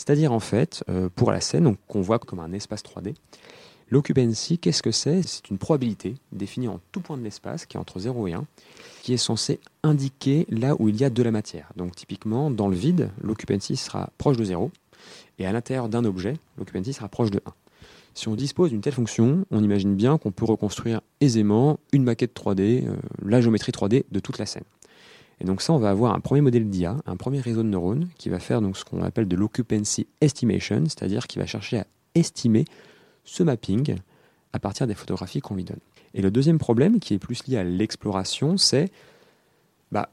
c'est-à-dire 0.01 0.33
en 0.33 0.41
fait, 0.41 0.83
euh, 0.89 1.11
pour 1.15 1.31
la 1.31 1.43
scène, 1.43 1.77
qu'on 1.87 2.01
voit 2.01 2.19
comme 2.19 2.41
un 2.41 2.53
espace 2.53 2.83
3D, 2.83 3.15
L'occupancy, 3.91 4.57
qu'est-ce 4.57 4.85
que 4.85 4.93
c'est? 4.93 5.21
C'est 5.23 5.51
une 5.51 5.59
probabilité 5.59 6.15
définie 6.31 6.69
en 6.69 6.79
tout 6.93 7.01
point 7.01 7.19
de 7.19 7.25
l'espace, 7.25 7.67
qui 7.67 7.77
est 7.77 7.81
entre 7.81 7.99
0 7.99 8.29
et 8.29 8.35
1, 8.35 8.47
qui 9.03 9.13
est 9.13 9.17
censée 9.17 9.59
indiquer 9.83 10.47
là 10.49 10.77
où 10.79 10.89
il 10.89 10.97
y 10.97 11.03
a 11.03 11.11
de 11.11 11.23
la 11.25 11.33
matière. 11.33 11.73
Donc 11.75 11.97
typiquement, 11.97 12.53
dans 12.53 12.69
le 12.69 12.77
vide, 12.77 13.11
l'occupancy 13.21 13.75
sera 13.75 14.11
proche 14.17 14.37
de 14.37 14.45
0, 14.45 14.71
et 15.41 15.47
à 15.47 15.51
l'intérieur 15.51 15.89
d'un 15.89 16.05
objet, 16.05 16.37
l'occupancy 16.57 16.93
sera 16.93 17.09
proche 17.09 17.33
de 17.33 17.43
1. 17.45 17.53
Si 18.15 18.29
on 18.29 18.37
dispose 18.37 18.71
d'une 18.71 18.81
telle 18.81 18.93
fonction, 18.93 19.45
on 19.51 19.63
imagine 19.63 19.97
bien 19.97 20.19
qu'on 20.19 20.31
peut 20.31 20.45
reconstruire 20.45 21.01
aisément 21.21 21.81
une 21.93 22.05
maquette 22.05 22.33
3D, 22.33 22.87
euh, 22.87 22.95
la 23.27 23.41
géométrie 23.41 23.73
3D 23.73 24.05
de 24.09 24.21
toute 24.21 24.39
la 24.39 24.47
scène. 24.47 24.65
Et 25.41 25.45
donc 25.45 25.63
ça, 25.63 25.73
on 25.73 25.79
va 25.79 25.91
avoir 25.91 26.15
un 26.15 26.21
premier 26.21 26.43
modèle 26.43 26.69
d'IA, 26.69 26.97
un 27.07 27.17
premier 27.17 27.41
réseau 27.41 27.63
de 27.63 27.69
neurones, 27.69 28.09
qui 28.19 28.29
va 28.29 28.39
faire 28.39 28.61
donc 28.61 28.77
ce 28.77 28.85
qu'on 28.85 29.03
appelle 29.03 29.27
de 29.27 29.37
l'occupancy 29.37 30.07
estimation, 30.21 30.85
c'est-à-dire 30.85 31.27
qui 31.27 31.39
va 31.39 31.47
chercher 31.47 31.79
à 31.79 31.87
estimer 32.15 32.65
ce 33.25 33.43
mapping 33.43 33.97
à 34.53 34.59
partir 34.59 34.87
des 34.87 34.95
photographies 34.95 35.41
qu'on 35.41 35.55
lui 35.55 35.65
donne. 35.65 35.79
Et 36.15 36.23
le 36.23 36.31
deuxième 36.31 36.59
problème, 36.59 37.01
qui 37.01 37.15
est 37.15 37.19
plus 37.19 37.47
lié 37.47 37.57
à 37.57 37.65
l'exploration, 37.65 38.57
c'est 38.57 38.91
bah, 39.93 40.11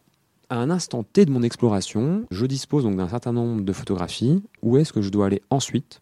à 0.50 0.58
un 0.58 0.70
instant 0.70 1.04
T 1.04 1.26
de 1.26 1.32
mon 1.32 1.44
exploration, 1.44 2.26
je 2.32 2.46
dispose 2.46 2.84
donc 2.84 2.96
d'un 2.96 3.10
certain 3.10 3.34
nombre 3.34 3.64
de 3.64 3.74
photographies. 3.74 4.44
Où 4.62 4.78
est-ce 4.78 4.94
que 4.94 5.02
je 5.02 5.10
dois 5.10 5.26
aller 5.26 5.42
ensuite 5.50 6.00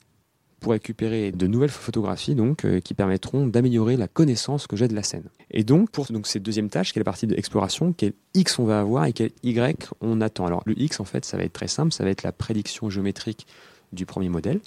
pour 0.59 0.71
récupérer 0.71 1.31
de 1.31 1.47
nouvelles 1.47 1.69
photographies 1.69 2.35
donc, 2.35 2.65
euh, 2.65 2.79
qui 2.79 2.93
permettront 2.93 3.47
d'améliorer 3.47 3.97
la 3.97 4.07
connaissance 4.07 4.67
que 4.67 4.75
j'ai 4.75 4.87
de 4.87 4.95
la 4.95 5.03
scène. 5.03 5.25
Et 5.51 5.63
donc, 5.63 5.91
pour 5.91 6.05
donc, 6.05 6.27
cette 6.27 6.43
deuxième 6.43 6.69
tâche, 6.69 6.93
qui 6.93 6.99
est 6.99 7.01
la 7.01 7.05
partie 7.05 7.27
d'exploration, 7.27 7.93
quel 7.93 8.13
X 8.33 8.59
on 8.59 8.65
va 8.65 8.79
avoir 8.79 9.05
et 9.05 9.13
quel 9.13 9.31
Y 9.43 9.89
on 10.01 10.21
attend? 10.21 10.45
Alors, 10.45 10.63
le 10.65 10.79
X, 10.79 10.99
en 10.99 11.05
fait, 11.05 11.25
ça 11.25 11.37
va 11.37 11.43
être 11.43 11.53
très 11.53 11.67
simple, 11.67 11.91
ça 11.93 12.03
va 12.03 12.09
être 12.09 12.23
la 12.23 12.31
prédiction 12.31 12.89
géométrique 12.89 13.45
du 13.93 14.05
premier 14.05 14.29
modèle. 14.29 14.59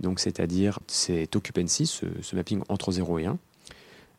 Donc, 0.00 0.20
c'est-à-dire 0.20 0.78
cet 0.86 1.34
occupancy, 1.34 1.86
ce, 1.86 2.06
ce 2.22 2.36
mapping 2.36 2.62
entre 2.68 2.92
0 2.92 3.18
et 3.18 3.26
1, 3.26 3.38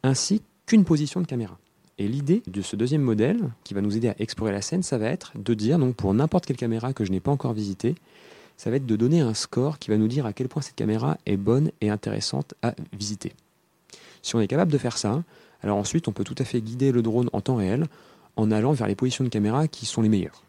ainsi 0.03 0.41
qu'une 0.65 0.83
position 0.83 1.21
de 1.21 1.25
caméra. 1.25 1.57
Et 1.97 2.07
l'idée 2.07 2.41
de 2.47 2.61
ce 2.61 2.77
deuxième 2.77 3.01
modèle, 3.01 3.51
qui 3.65 3.73
va 3.73 3.81
nous 3.81 3.97
aider 3.97 4.07
à 4.07 4.15
explorer 4.19 4.53
la 4.53 4.61
scène, 4.61 4.83
ça 4.83 4.97
va 4.97 5.07
être 5.07 5.33
de 5.37 5.53
dire, 5.53 5.77
donc 5.77 5.95
pour 5.95 6.13
n'importe 6.13 6.45
quelle 6.45 6.57
caméra 6.57 6.93
que 6.93 7.03
je 7.03 7.11
n'ai 7.11 7.19
pas 7.19 7.31
encore 7.31 7.53
visitée, 7.53 7.95
ça 8.59 8.69
va 8.69 8.75
être 8.75 8.85
de 8.85 8.97
donner 8.97 9.21
un 9.21 9.33
score 9.33 9.79
qui 9.79 9.89
va 9.89 9.95
nous 9.95 10.09
dire 10.09 10.25
à 10.25 10.33
quel 10.33 10.49
point 10.49 10.61
cette 10.61 10.75
caméra 10.75 11.17
est 11.25 11.37
bonne 11.37 11.71
et 11.79 11.89
intéressante 11.89 12.55
à 12.61 12.75
visiter. 12.91 13.31
Si 14.21 14.35
on 14.35 14.41
est 14.41 14.49
capable 14.49 14.69
de 14.69 14.77
faire 14.77 14.97
ça, 14.97 15.23
alors 15.63 15.77
ensuite 15.77 16.09
on 16.09 16.11
peut 16.11 16.25
tout 16.25 16.35
à 16.37 16.43
fait 16.43 16.59
guider 16.59 16.91
le 16.91 17.01
drone 17.01 17.29
en 17.31 17.39
temps 17.39 17.55
réel 17.55 17.85
en 18.35 18.51
allant 18.51 18.73
vers 18.73 18.89
les 18.89 18.95
positions 18.95 19.23
de 19.23 19.29
caméra 19.29 19.69
qui 19.69 19.85
sont 19.85 20.01
les 20.01 20.09
meilleures. 20.09 20.43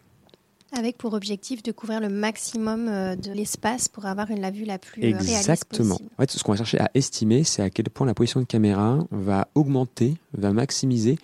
Avec 0.73 0.99
pour 0.99 1.14
objectif 1.14 1.62
de 1.62 1.71
couvrir 1.71 2.00
le 2.00 2.09
maximum 2.09 2.88
euh, 2.88 3.14
de 3.14 3.31
l'espace 3.31 3.87
pour 3.87 4.07
avoir 4.07 4.29
une, 4.33 4.40
la 4.40 4.50
vue 4.50 4.64
la 4.64 4.81
plus 4.81 5.05
euh, 5.05 5.07
Exactement. 5.07 5.95
réaliste 5.95 6.12
En 6.19 6.23
fait, 6.23 6.31
ce 6.33 6.43
qu'on 6.43 6.52
va 6.52 6.59
chercher 6.59 6.81
à 6.81 6.90
estimer, 6.95 7.45
c'est 7.45 7.62
à 7.62 7.71
quel 7.71 7.90
point 7.90 8.09
la 8.09 8.14
position 8.14 8.40
de 8.40 8.45
caméra 8.45 8.99
va 9.12 9.47
augmenter, 9.55 10.17
va 10.37 10.52
maximiser 10.52 11.17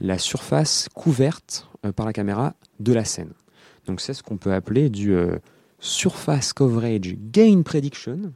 la 0.00 0.18
surface 0.18 0.88
couverte 0.92 1.68
euh, 1.84 1.92
par 1.92 2.04
la 2.04 2.12
caméra 2.12 2.54
de 2.80 2.92
la 2.92 3.04
scène. 3.04 3.30
Donc 3.86 4.00
c'est 4.00 4.12
ce 4.12 4.24
qu'on 4.24 4.38
peut 4.38 4.52
appeler 4.52 4.90
du 4.90 5.16
Surface 5.78 6.52
Coverage 6.52 7.16
Gain 7.32 7.62
Prediction, 7.62 8.32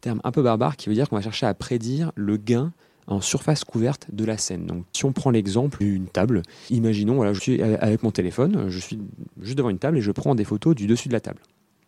terme 0.00 0.20
un 0.24 0.32
peu 0.32 0.42
barbare 0.42 0.76
qui 0.76 0.88
veut 0.88 0.94
dire 0.94 1.08
qu'on 1.08 1.16
va 1.16 1.22
chercher 1.22 1.46
à 1.46 1.54
prédire 1.54 2.12
le 2.14 2.36
gain 2.36 2.72
en 3.06 3.20
surface 3.20 3.64
couverte 3.64 4.08
de 4.12 4.24
la 4.24 4.36
scène. 4.36 4.66
Donc, 4.66 4.84
si 4.92 5.04
on 5.04 5.12
prend 5.12 5.30
l'exemple 5.30 5.78
d'une 5.78 6.08
table, 6.08 6.42
imaginons, 6.70 7.32
je 7.32 7.40
suis 7.40 7.62
avec 7.62 8.02
mon 8.02 8.10
téléphone, 8.10 8.68
je 8.68 8.78
suis 8.78 8.98
juste 9.40 9.56
devant 9.56 9.70
une 9.70 9.78
table 9.78 9.98
et 9.98 10.00
je 10.00 10.10
prends 10.10 10.34
des 10.34 10.44
photos 10.44 10.74
du 10.74 10.86
dessus 10.86 11.08
de 11.08 11.12
la 11.12 11.20
table. 11.20 11.40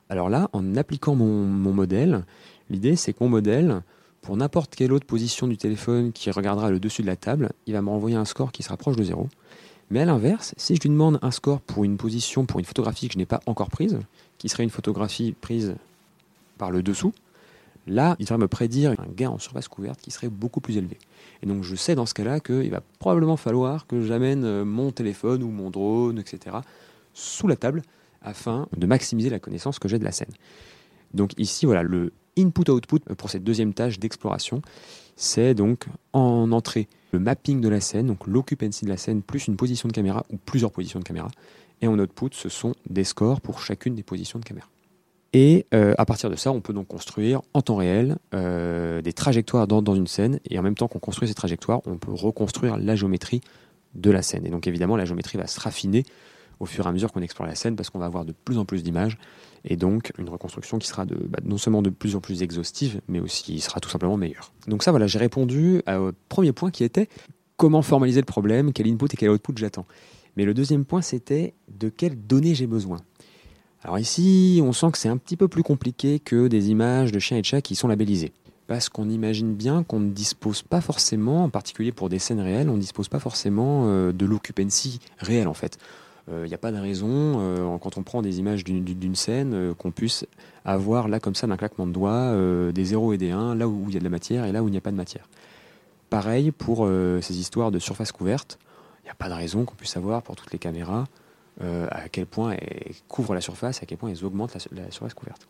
Alors 0.09 0.31
là, 0.31 0.49
en 0.53 0.77
appliquant 0.77 1.15
mon, 1.15 1.45
mon 1.45 1.73
modèle, 1.73 2.25
l'idée 2.71 2.97
c'est 2.97 3.13
que 3.13 3.19
mon 3.21 3.29
modèle, 3.29 3.83
pour 4.23 4.37
n'importe 4.37 4.75
quelle 4.75 4.93
autre 4.93 5.07
position 5.07 5.47
du 5.47 5.57
téléphone 5.57 6.13
qui 6.13 6.31
regardera 6.31 6.71
le 6.71 6.81
dessus 6.81 7.03
de 7.03 7.07
la 7.07 7.17
table, 7.17 7.51
il 7.67 7.75
va 7.75 7.83
me 7.83 7.91
renvoyer 7.91 8.17
un 8.17 8.25
score 8.25 8.53
qui 8.53 8.63
se 8.63 8.69
rapproche 8.69 8.97
de 8.97 9.03
zéro. 9.03 9.29
Mais 9.91 10.01
à 10.01 10.05
l'inverse, 10.05 10.55
si 10.57 10.77
je 10.77 10.83
lui 10.83 10.91
demande 10.91 11.19
un 11.23 11.31
score 11.31 11.61
pour 11.61 11.85
une 11.85 11.97
position, 11.97 12.45
pour 12.45 12.59
une 12.59 12.67
photographie 12.67 13.09
que 13.09 13.15
je 13.15 13.19
n'ai 13.19 13.27
pas 13.27 13.41
encore 13.47 13.71
prise, 13.71 13.99
qui 14.39 14.49
serait 14.49 14.65
une 14.65 14.71
photographie 14.71 15.35
prise 15.41 15.77
par 16.57 16.71
le 16.71 16.83
dessous, 16.83 17.13
là, 17.87 18.17
il 18.19 18.25
devrait 18.25 18.39
me 18.39 18.49
prédire 18.49 18.93
un 18.93 19.07
gain 19.15 19.31
en 19.31 19.39
surface 19.39 19.69
couverte 19.69 20.01
qui 20.01 20.11
serait 20.11 20.29
beaucoup 20.29 20.61
plus 20.61 20.77
élevé. 20.77 20.99
Et 21.43 21.47
donc 21.47 21.63
je 21.63 21.75
sais 21.75 21.95
dans 21.95 22.07
ce 22.07 22.15
cas-là 22.15 22.41
qu'il 22.41 22.71
va 22.71 22.83
probablement 22.99 23.37
falloir 23.37 23.87
que 23.87 24.03
j'amène 24.03 24.45
euh, 24.45 24.65
mon 24.65 24.91
téléphone 24.93 25.43
ou 25.43 25.51
mon 25.51 25.71
drone, 25.71 26.19
etc., 26.19 26.57
sous 27.15 27.49
la 27.49 27.57
table 27.57 27.83
afin 28.23 28.69
de 28.77 28.87
maximiser 28.87 29.31
la 29.31 29.39
connaissance 29.39 29.79
que 29.79 29.89
j'ai 29.89 29.99
de 29.99 30.05
la 30.05 30.13
scène. 30.13 30.33
Donc 31.15 31.33
ici, 31.39 31.67
voilà, 31.67 31.83
le 31.83 32.13
input-output 32.37 33.01
pour 33.17 33.31
cette 33.31 33.45
deuxième 33.45 33.75
tâche 33.75 33.99
d'exploration, 33.99 34.63
c'est 35.17 35.55
donc 35.55 35.87
en 36.13 36.53
entrée 36.53 36.89
le 37.13 37.19
mapping 37.19 37.61
de 37.61 37.69
la 37.69 37.81
scène, 37.81 38.07
donc 38.07 38.27
l'occupancy 38.27 38.85
de 38.85 38.91
la 38.91 38.97
scène, 38.97 39.23
plus 39.23 39.49
une 39.49 39.57
position 39.57 39.89
de 39.89 39.93
caméra 39.93 40.25
ou 40.31 40.37
plusieurs 40.37 40.71
positions 40.71 41.01
de 41.01 41.05
caméra. 41.05 41.29
Et 41.81 41.87
en 41.87 41.99
output, 41.99 42.31
ce 42.33 42.49
sont 42.49 42.75
des 42.89 43.05
scores 43.05 43.41
pour 43.41 43.61
chacune 43.61 43.95
des 43.95 44.03
positions 44.03 44.39
de 44.39 44.45
caméra. 44.45 44.69
Et 45.33 45.67
euh, 45.75 45.95
à 45.99 46.07
partir 46.07 46.31
de 46.31 46.37
ça, 46.37 46.53
on 46.53 46.61
peut 46.61 46.73
donc 46.73 46.89
construire 46.89 47.43
en 47.53 47.61
temps 47.61 47.77
réel 47.77 48.17
euh, 48.35 49.03
des 49.03 49.13
trajectoires 49.13 49.67
dans, 49.67 49.83
dans, 49.83 49.95
une 49.95 50.07
scène. 50.07 50.41
Et 50.49 50.59
en 50.59 50.63
même 50.63 50.75
temps 50.75 50.89
qu'on 50.89 50.99
construit 50.99 51.29
ces 51.29 51.35
trajectoires, 51.35 51.83
on 51.87 51.99
peut 51.99 52.13
reconstruire 52.13 52.79
la 52.79 52.97
géométrie 52.97 53.43
de 53.95 54.11
la 54.11 54.23
scène. 54.23 54.47
Et 54.47 54.51
donc 54.51 54.67
évidemment, 54.67 54.97
la 54.97 55.05
géométrie 55.05 55.39
va 55.39 55.47
se 55.47 55.61
raffiner 55.61 56.05
au 56.61 56.67
fur 56.67 56.87
et 56.87 56.89
à 56.89 56.93
mesure 56.93 57.13
qu'on 57.13 57.21
explore 57.21 57.47
la 57.47 57.55
scène 57.55 57.77
parce 57.77 57.91
qu'on 57.91 57.99
va 57.99 58.07
avoir 58.07 58.25
de 58.25 58.33
plus 58.33 58.59
en 58.59 58.65
plus 58.65 58.83
d'images. 58.83 59.19
Et 59.65 59.77
donc 59.77 60.13
une 60.19 60.29
reconstruction 60.29 60.79
qui 60.79 60.89
sera 60.89 61.05
de, 61.05 61.15
bah, 61.15 61.41
non 61.45 61.59
seulement 61.59 61.83
de 61.83 61.91
plus 61.91 62.17
en 62.17 62.21
plus 62.21 62.43
exhaustive, 62.43 63.01
mais 63.07 63.21
aussi 63.21 63.61
sera 63.61 63.81
tout 63.81 63.91
simplement 63.91 64.17
meilleure. 64.17 64.53
Donc 64.67 64.83
ça, 64.83 64.91
voilà, 64.91 65.07
j'ai 65.07 65.19
répondu 65.19 65.83
au 65.87 66.11
premier 66.29 66.53
point 66.53 66.71
qui 66.71 66.85
était 66.85 67.09
comment 67.57 67.83
formaliser 67.83 68.21
le 68.21 68.27
problème, 68.27 68.73
quel 68.73 68.89
input 68.89 69.07
et 69.13 69.17
quel 69.17 69.31
output 69.31 69.53
j'attends. 69.57 69.87
Mais 70.39 70.45
le 70.45 70.55
deuxième 70.55 70.85
point, 70.85 71.03
c'était 71.03 71.53
de 71.69 71.89
quelles 71.89 72.17
données 72.17 72.55
j'ai 72.55 72.69
besoin. 72.69 72.99
Alors 73.83 73.99
ici, 73.99 74.61
on 74.65 74.73
sent 74.73 74.93
que 74.93 74.99
c'est 74.99 75.09
un 75.09 75.17
petit 75.17 75.37
peu 75.37 75.49
plus 75.49 75.65
compliqué 75.65 76.21
que 76.21 76.47
des 76.47 76.71
images 76.71 77.11
de 77.11 77.19
chiens 77.19 77.39
et 77.39 77.41
de 77.41 77.47
chats 77.47 77.61
qui 77.61 77.75
sont 77.75 77.89
labellisées. 77.89 78.31
Parce 78.69 78.89
qu'on 78.89 79.11
imagine 79.11 79.55
bien 79.55 79.83
qu'on 79.83 79.99
ne 79.99 80.11
dispose 80.11 80.63
pas 80.63 80.81
forcément, 80.81 81.43
en 81.43 81.51
particulier 81.51 81.91
pour 81.91 82.09
des 82.09 82.21
scènes 82.21 82.39
réelles, 82.39 82.71
on 82.71 82.75
ne 82.75 82.81
dispose 82.81 83.09
pas 83.09 83.19
forcément 83.19 83.87
euh, 83.87 84.13
de 84.13 84.27
l'occupancy 84.27 85.01
réelle 85.19 85.49
en 85.49 85.55
fait. 85.55 85.77
Il 86.29 86.35
euh, 86.35 86.47
n'y 86.47 86.55
a 86.55 86.59
pas 86.59 86.71
de 86.71 86.79
raison, 86.79 87.09
euh, 87.11 87.77
quand 87.79 87.99
on 87.99 88.05
prend 88.05 88.23
des 88.23 88.39
images 88.39 88.63
d'une 88.63 89.17
scène, 89.17 89.75
qu'on 89.77 89.91
puisse 89.91 90.25
avoir 90.65 91.09
là 91.09 91.19
comme 91.19 91.35
ça 91.35 91.49
d'un 91.49 91.57
claquement 91.57 91.89
de 91.89 91.93
doigts 91.93 92.33
des 92.71 92.85
0 92.85 93.13
et 93.13 93.19
des 93.19 93.33
1, 93.33 93.57
là 93.57 93.67
où 93.67 93.87
il 93.89 93.95
y 93.95 93.97
a 93.97 93.99
de 93.99 94.05
la 94.05 94.11
matière 94.11 94.45
et 94.45 94.53
là 94.53 94.63
où 94.63 94.69
il 94.69 94.71
n'y 94.71 94.79
a 94.79 94.83
pas 94.83 94.93
de 94.93 94.97
matière. 94.97 95.29
Pareil 96.11 96.53
pour 96.53 96.89
ces 97.23 97.41
histoires 97.41 97.73
de 97.73 97.81
surface 97.81 98.13
couverte 98.13 98.59
n'y 99.09 99.13
a 99.13 99.17
pas 99.17 99.29
de 99.29 99.35
raison 99.35 99.65
qu'on 99.65 99.75
puisse 99.75 99.91
savoir 99.91 100.23
pour 100.23 100.37
toutes 100.37 100.53
les 100.53 100.59
caméras 100.59 101.07
euh, 101.63 101.89
à 101.91 102.09
quel 102.09 102.27
point 102.27 102.53
elles 102.53 102.95
couvrent 103.09 103.35
la 103.35 103.41
surface, 103.41 103.83
à 103.83 103.87
quel 103.87 103.99
point 103.99 104.11
elles 104.11 104.25
augmentent 104.25 104.57
la, 104.71 104.91
surface 104.91 105.15
couverte. 105.15 105.49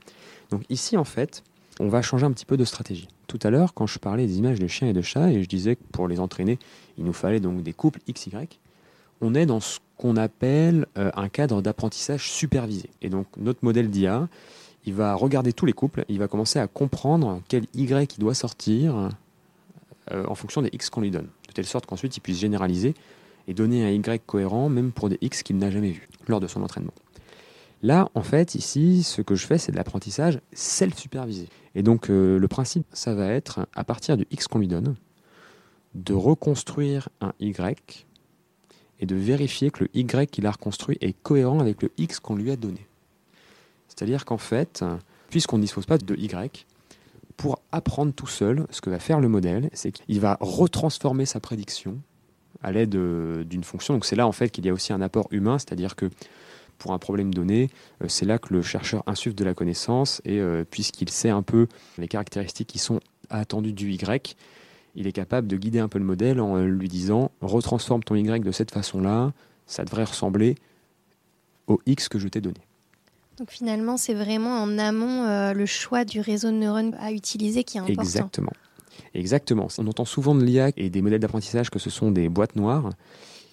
Donc 0.50 0.62
ici, 0.70 0.96
en 0.96 1.04
fait, 1.04 1.42
on 1.80 1.88
va 1.88 2.00
changer 2.00 2.24
un 2.24 2.32
petit 2.32 2.46
peu 2.46 2.56
de 2.56 2.64
stratégie. 2.64 3.08
Tout 3.26 3.38
à 3.42 3.50
l'heure, 3.50 3.74
quand 3.74 3.86
je 3.86 3.98
parlais 3.98 4.26
des 4.26 4.38
images 4.38 4.58
de 4.58 4.66
chiens 4.66 4.88
et 4.88 4.94
de 4.94 5.02
chats, 5.02 5.30
et 5.30 5.42
je 5.42 5.48
disais 5.48 5.76
que 5.76 5.82
pour 5.92 6.08
les 6.08 6.18
entraîner, 6.18 6.58
il 6.96 7.04
nous 7.04 7.12
fallait 7.12 7.40
donc 7.40 7.62
des 7.62 7.74
couples 7.74 8.00
XY, 8.10 8.48
on 9.20 9.34
est 9.34 9.44
dans 9.44 9.60
ce 9.60 9.80
qu'on 9.98 10.16
appelle 10.16 10.86
euh, 10.96 11.10
un 11.14 11.28
cadre 11.28 11.60
d'apprentissage 11.60 12.30
supervisé. 12.30 12.88
Et 13.02 13.10
donc 13.10 13.26
notre 13.36 13.62
modèle 13.62 13.90
d'IA, 13.90 14.28
il 14.86 14.94
va 14.94 15.14
regarder 15.14 15.52
tous 15.52 15.66
les 15.66 15.74
couples, 15.74 16.04
il 16.08 16.18
va 16.18 16.28
commencer 16.28 16.58
à 16.58 16.68
comprendre 16.68 17.42
quel 17.48 17.64
Y 17.74 18.14
il 18.16 18.20
doit 18.20 18.34
sortir 18.34 19.10
euh, 20.12 20.24
en 20.26 20.34
fonction 20.34 20.62
des 20.62 20.70
X 20.72 20.88
qu'on 20.88 21.02
lui 21.02 21.10
donne. 21.10 21.28
De 21.48 21.52
telle 21.52 21.66
sorte 21.66 21.84
qu'ensuite 21.84 22.16
il 22.16 22.20
puisse 22.20 22.38
généraliser 22.38 22.94
et 23.48 23.54
donner 23.54 23.84
un 23.84 23.90
Y 23.90 24.22
cohérent 24.24 24.68
même 24.68 24.92
pour 24.92 25.08
des 25.08 25.18
X 25.20 25.42
qu'il 25.42 25.56
n'a 25.56 25.70
jamais 25.70 25.90
vus 25.90 26.08
lors 26.28 26.38
de 26.38 26.46
son 26.46 26.62
entraînement. 26.62 26.92
Là, 27.82 28.08
en 28.14 28.22
fait, 28.22 28.54
ici, 28.54 29.02
ce 29.02 29.22
que 29.22 29.34
je 29.34 29.46
fais, 29.46 29.58
c'est 29.58 29.72
de 29.72 29.76
l'apprentissage 29.76 30.40
self-supervisé. 30.52 31.48
Et 31.74 31.82
donc, 31.82 32.10
euh, 32.10 32.38
le 32.38 32.48
principe, 32.48 32.86
ça 32.92 33.14
va 33.14 33.28
être, 33.28 33.66
à 33.74 33.84
partir 33.84 34.16
du 34.16 34.26
X 34.30 34.48
qu'on 34.48 34.58
lui 34.58 34.68
donne, 34.68 34.96
de 35.94 36.12
reconstruire 36.12 37.08
un 37.20 37.32
Y 37.40 38.06
et 39.00 39.06
de 39.06 39.14
vérifier 39.14 39.70
que 39.70 39.84
le 39.84 39.90
Y 39.94 40.30
qu'il 40.30 40.46
a 40.46 40.50
reconstruit 40.50 40.98
est 41.00 41.14
cohérent 41.22 41.60
avec 41.60 41.82
le 41.82 41.90
X 41.98 42.20
qu'on 42.20 42.36
lui 42.36 42.50
a 42.50 42.56
donné. 42.56 42.86
C'est-à-dire 43.86 44.24
qu'en 44.24 44.38
fait, 44.38 44.84
puisqu'on 45.30 45.56
ne 45.56 45.62
dispose 45.62 45.86
pas 45.86 45.98
de 45.98 46.14
Y, 46.16 46.66
pour 47.36 47.60
apprendre 47.70 48.12
tout 48.12 48.26
seul, 48.26 48.66
ce 48.70 48.80
que 48.80 48.90
va 48.90 48.98
faire 48.98 49.20
le 49.20 49.28
modèle, 49.28 49.70
c'est 49.72 49.92
qu'il 49.92 50.20
va 50.20 50.36
retransformer 50.40 51.24
sa 51.24 51.38
prédiction 51.38 51.98
à 52.62 52.72
l'aide 52.72 52.94
euh, 52.96 53.44
d'une 53.44 53.64
fonction. 53.64 53.94
Donc 53.94 54.04
c'est 54.04 54.16
là 54.16 54.26
en 54.26 54.32
fait 54.32 54.50
qu'il 54.50 54.66
y 54.66 54.68
a 54.68 54.72
aussi 54.72 54.92
un 54.92 55.00
apport 55.00 55.28
humain, 55.30 55.58
c'est-à-dire 55.58 55.96
que 55.96 56.10
pour 56.78 56.92
un 56.92 56.98
problème 56.98 57.34
donné, 57.34 57.70
euh, 58.02 58.06
c'est 58.08 58.24
là 58.24 58.38
que 58.38 58.52
le 58.52 58.62
chercheur 58.62 59.02
insuffle 59.06 59.34
de 59.34 59.44
la 59.44 59.54
connaissance 59.54 60.20
et 60.24 60.38
euh, 60.38 60.64
puisqu'il 60.68 61.10
sait 61.10 61.30
un 61.30 61.42
peu 61.42 61.66
les 61.98 62.08
caractéristiques 62.08 62.68
qui 62.68 62.78
sont 62.78 63.00
attendues 63.30 63.72
du 63.72 63.92
Y, 63.92 64.36
il 64.94 65.06
est 65.06 65.12
capable 65.12 65.46
de 65.46 65.56
guider 65.56 65.78
un 65.78 65.88
peu 65.88 65.98
le 65.98 66.04
modèle 66.04 66.40
en 66.40 66.60
lui 66.62 66.88
disant 66.88 67.30
retransforme 67.40 68.02
ton 68.02 68.14
Y 68.14 68.42
de 68.42 68.52
cette 68.52 68.70
façon-là, 68.70 69.32
ça 69.66 69.84
devrait 69.84 70.04
ressembler 70.04 70.56
au 71.66 71.80
X 71.86 72.08
que 72.08 72.18
je 72.18 72.26
t'ai 72.28 72.40
donné. 72.40 72.60
Donc 73.36 73.50
finalement, 73.50 73.96
c'est 73.96 74.14
vraiment 74.14 74.60
en 74.60 74.78
amont 74.78 75.52
le 75.52 75.66
choix 75.66 76.04
du 76.04 76.20
réseau 76.20 76.48
de 76.48 76.56
neurones 76.56 76.96
à 76.98 77.12
utiliser 77.12 77.62
qui 77.62 77.76
est 77.76 77.80
important. 77.80 78.02
Exactement. 78.02 78.50
Exactement. 79.14 79.68
On 79.78 79.86
entend 79.86 80.04
souvent 80.04 80.34
de 80.34 80.44
l'IA 80.44 80.70
et 80.76 80.90
des 80.90 81.02
modèles 81.02 81.20
d'apprentissage 81.20 81.70
que 81.70 81.78
ce 81.78 81.90
sont 81.90 82.10
des 82.10 82.28
boîtes 82.28 82.56
noires. 82.56 82.90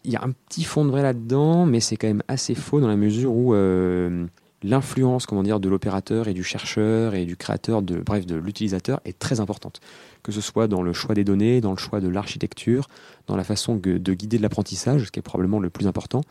Il 0.03 0.11
y 0.11 0.15
a 0.15 0.23
un 0.23 0.31
petit 0.31 0.63
fond 0.63 0.85
de 0.85 0.91
vrai 0.91 1.01
là-dedans, 1.01 1.65
mais 1.65 1.79
c'est 1.79 1.97
quand 1.97 2.07
même 2.07 2.23
assez 2.27 2.53
faux 2.53 2.79
dans 2.79 2.87
la 2.87 2.95
mesure 2.95 3.33
où 3.33 3.55
euh, 3.55 4.27
l'influence, 4.61 5.25
comment 5.25 5.43
dire, 5.43 5.59
de 5.59 5.69
l'opérateur 5.69 6.27
et 6.27 6.33
du 6.33 6.43
chercheur 6.43 7.15
et 7.15 7.25
du 7.25 7.35
créateur, 7.35 7.81
bref, 7.81 8.25
de 8.25 8.35
l'utilisateur 8.35 8.99
est 9.05 9.17
très 9.17 9.39
importante. 9.39 9.79
Que 10.21 10.31
ce 10.31 10.41
soit 10.41 10.67
dans 10.67 10.83
le 10.83 10.93
choix 10.93 11.15
des 11.15 11.23
données, 11.23 11.61
dans 11.61 11.71
le 11.71 11.77
choix 11.77 12.01
de 12.01 12.07
l'architecture, 12.07 12.87
dans 13.27 13.35
la 13.35 13.43
façon 13.43 13.75
de 13.75 14.13
guider 14.13 14.37
de 14.37 14.43
l'apprentissage, 14.43 15.05
ce 15.05 15.11
qui 15.11 15.19
est 15.19 15.23
probablement 15.23 15.59
le 15.59 15.69
plus 15.69 15.87
important. 15.87 16.21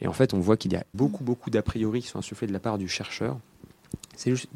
Et 0.00 0.08
en 0.08 0.12
fait, 0.12 0.34
on 0.34 0.40
voit 0.40 0.56
qu'il 0.56 0.72
y 0.72 0.76
a 0.76 0.84
beaucoup, 0.94 1.22
beaucoup 1.22 1.50
d'a 1.50 1.62
priori 1.62 2.00
qui 2.00 2.08
sont 2.08 2.18
insufflés 2.18 2.46
de 2.46 2.52
la 2.52 2.60
part 2.60 2.78
du 2.78 2.88
chercheur. 2.88 3.38
C'est 4.16 4.30
juste 4.30 4.48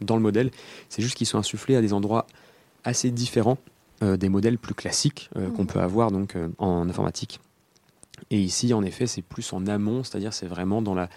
dans 0.00 0.16
le 0.16 0.22
modèle, 0.22 0.50
c'est 0.88 1.02
juste 1.02 1.16
qu'ils 1.16 1.26
sont 1.26 1.38
insufflés 1.38 1.76
à 1.76 1.80
des 1.80 1.92
endroits 1.92 2.26
assez 2.86 3.10
différent 3.10 3.58
euh, 4.02 4.16
des 4.16 4.28
modèles 4.28 4.58
plus 4.58 4.74
classiques 4.74 5.30
euh, 5.36 5.50
qu'on 5.50 5.64
mmh. 5.64 5.66
peut 5.66 5.80
avoir 5.80 6.10
donc 6.10 6.36
euh, 6.36 6.48
en 6.58 6.88
informatique. 6.88 7.40
Et 8.30 8.38
ici, 8.38 8.72
en 8.72 8.82
effet, 8.82 9.06
c'est 9.06 9.22
plus 9.22 9.52
en 9.52 9.66
amont, 9.66 10.04
c'est-à-dire 10.04 10.32
c'est 10.32 10.46
vraiment 10.46 10.80
dans 10.80 10.94
la, 10.94 11.10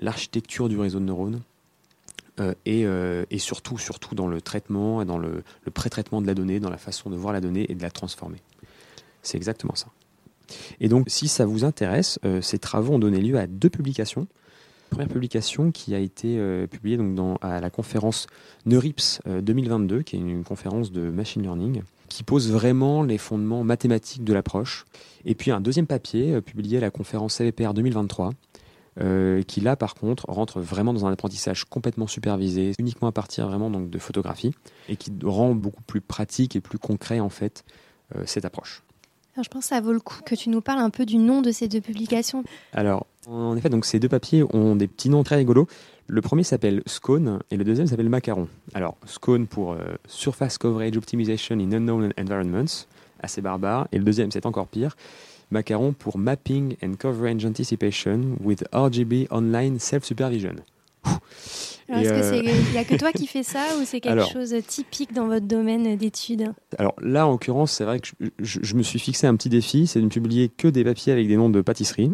l'architecture 0.00 0.68
du 0.68 0.78
réseau 0.78 1.00
de 1.00 1.04
neurones 1.04 1.40
et, 2.64 2.84
et, 3.30 3.38
surtout, 3.38 3.78
surtout 3.78 4.16
dans 4.16 4.26
le 4.26 4.40
traitement 4.40 5.02
et 5.02 5.04
dans 5.04 5.18
le, 5.18 5.44
le 5.64 5.70
pré-traitement 5.70 6.20
de 6.20 6.26
la 6.26 6.34
donnée, 6.34 6.58
dans 6.58 6.70
la 6.70 6.78
façon 6.78 7.08
de 7.08 7.14
voir 7.14 7.32
la 7.32 7.40
donnée 7.40 7.70
et 7.70 7.76
de 7.76 7.82
la 7.82 7.90
transformer. 7.90 8.38
C'est 9.22 9.36
exactement 9.36 9.76
ça. 9.76 9.86
Et 10.80 10.88
donc, 10.88 11.06
si 11.10 11.28
ça 11.28 11.46
vous 11.46 11.64
intéresse, 11.64 12.18
ces 12.40 12.58
travaux 12.58 12.94
ont 12.94 12.98
donné 12.98 13.20
lieu 13.20 13.38
à 13.38 13.46
deux 13.46 13.70
publications 13.70 14.26
première 14.94 15.12
publication 15.12 15.72
qui 15.72 15.94
a 15.94 15.98
été 15.98 16.38
euh, 16.38 16.66
publiée 16.66 16.96
donc 16.96 17.14
dans, 17.14 17.36
à 17.42 17.60
la 17.60 17.68
conférence 17.68 18.26
Neurips 18.64 19.20
2022, 19.26 19.96
euh, 19.96 20.02
qui 20.02 20.16
est 20.16 20.18
une, 20.20 20.44
conférence 20.44 20.92
de 20.92 21.10
machine 21.10 21.42
learning, 21.42 21.82
qui 22.08 22.22
pose 22.22 22.50
vraiment 22.52 23.02
les 23.02 23.18
fondements 23.18 23.64
mathématiques 23.64 24.22
de 24.22 24.32
l'approche. 24.32 24.84
Et 25.24 25.34
puis 25.34 25.50
un 25.50 25.60
deuxième 25.60 25.86
papier 25.86 26.34
euh, 26.34 26.40
publié 26.40 26.78
à 26.78 26.80
la 26.80 26.90
conférence 26.90 27.34
CVPR 27.34 27.74
2023, 27.74 28.30
qui 29.48 29.60
là 29.60 29.74
par 29.74 29.96
contre 29.96 30.26
rentre 30.28 30.60
vraiment 30.60 30.92
dans 30.92 31.04
un 31.04 31.12
apprentissage 31.12 31.64
complètement 31.64 32.06
supervisé, 32.06 32.74
uniquement 32.78 33.08
à 33.08 33.12
partir 33.12 33.48
vraiment 33.48 33.68
donc 33.68 33.90
de 33.90 33.98
photographie, 33.98 34.54
et 34.88 34.94
qui 34.94 35.10
rend 35.24 35.56
beaucoup 35.56 35.82
plus 35.82 36.00
pratique 36.00 36.54
et 36.54 36.60
plus 36.60 36.78
concret 36.78 37.18
en 37.18 37.28
fait 37.28 37.64
cette 38.24 38.44
approche. 38.44 38.84
Alors, 39.34 39.42
je 39.42 39.50
pense 39.50 39.64
que 39.64 39.68
ça 39.70 39.80
vaut 39.80 39.92
le 39.92 39.98
coup 39.98 40.20
que 40.24 40.36
tu 40.36 40.48
nous 40.48 40.60
parles 40.60 40.78
un 40.78 40.90
peu 40.90 41.04
du 41.04 41.16
nom 41.16 41.42
de 41.42 41.50
ces 41.50 41.66
deux 41.66 41.80
publications. 41.80 42.44
Alors, 42.72 43.08
en 43.26 43.56
effet, 43.56 43.68
donc 43.68 43.84
ces 43.84 43.98
deux 43.98 44.08
papiers 44.08 44.44
ont 44.52 44.76
des 44.76 44.86
petits 44.86 45.08
noms 45.08 45.22
très 45.22 45.36
rigolos. 45.36 45.66
Le 46.06 46.20
premier 46.20 46.42
s'appelle 46.42 46.82
Scone 46.86 47.40
et 47.50 47.56
le 47.56 47.64
deuxième 47.64 47.86
s'appelle 47.86 48.08
Macaron. 48.08 48.48
Alors, 48.74 48.96
Scone 49.06 49.46
pour 49.46 49.72
euh, 49.72 49.78
Surface 50.06 50.58
Coverage 50.58 50.96
Optimization 50.96 51.56
in 51.58 51.72
Unknown 51.72 52.12
Environments, 52.18 52.86
assez 53.20 53.40
barbare. 53.40 53.88
Et 53.92 53.98
le 53.98 54.04
deuxième, 54.04 54.30
c'est 54.30 54.44
encore 54.46 54.66
pire. 54.66 54.96
Macaron 55.50 55.92
pour 55.92 56.18
Mapping 56.18 56.76
and 56.82 56.94
Coverage 56.98 57.44
Anticipation 57.44 58.36
with 58.42 58.64
RGB 58.72 59.28
Online 59.30 59.78
Self-Supervision. 59.78 60.56
Est-ce 61.88 62.32
qu'il 62.32 62.42
n'y 62.42 62.76
euh, 62.76 62.80
a 62.80 62.84
que 62.84 62.94
toi 62.96 63.12
qui 63.12 63.26
fais 63.28 63.42
ça 63.42 63.64
ou 63.78 63.84
c'est 63.84 64.00
quelque 64.00 64.26
chose 64.26 64.50
de 64.50 64.60
typique 64.60 65.12
dans 65.12 65.26
votre 65.26 65.46
domaine 65.46 65.96
d'études 65.96 66.52
Alors 66.78 66.94
là, 67.00 67.26
en 67.26 67.32
l'occurrence, 67.32 67.72
c'est 67.72 67.84
vrai 67.84 68.00
que 68.00 68.08
je, 68.38 68.74
me 68.74 68.82
suis 68.82 68.98
fixé 68.98 69.26
un 69.26 69.36
petit 69.36 69.50
défi, 69.50 69.86
c'est 69.86 69.98
de 69.98 70.04
ne 70.04 70.10
publier 70.10 70.48
que 70.48 70.68
des 70.68 70.84
papiers 70.84 71.12
avec 71.12 71.28
des 71.28 71.36
noms 71.36 71.50
de 71.50 71.60
pâtisseries. 71.60 72.12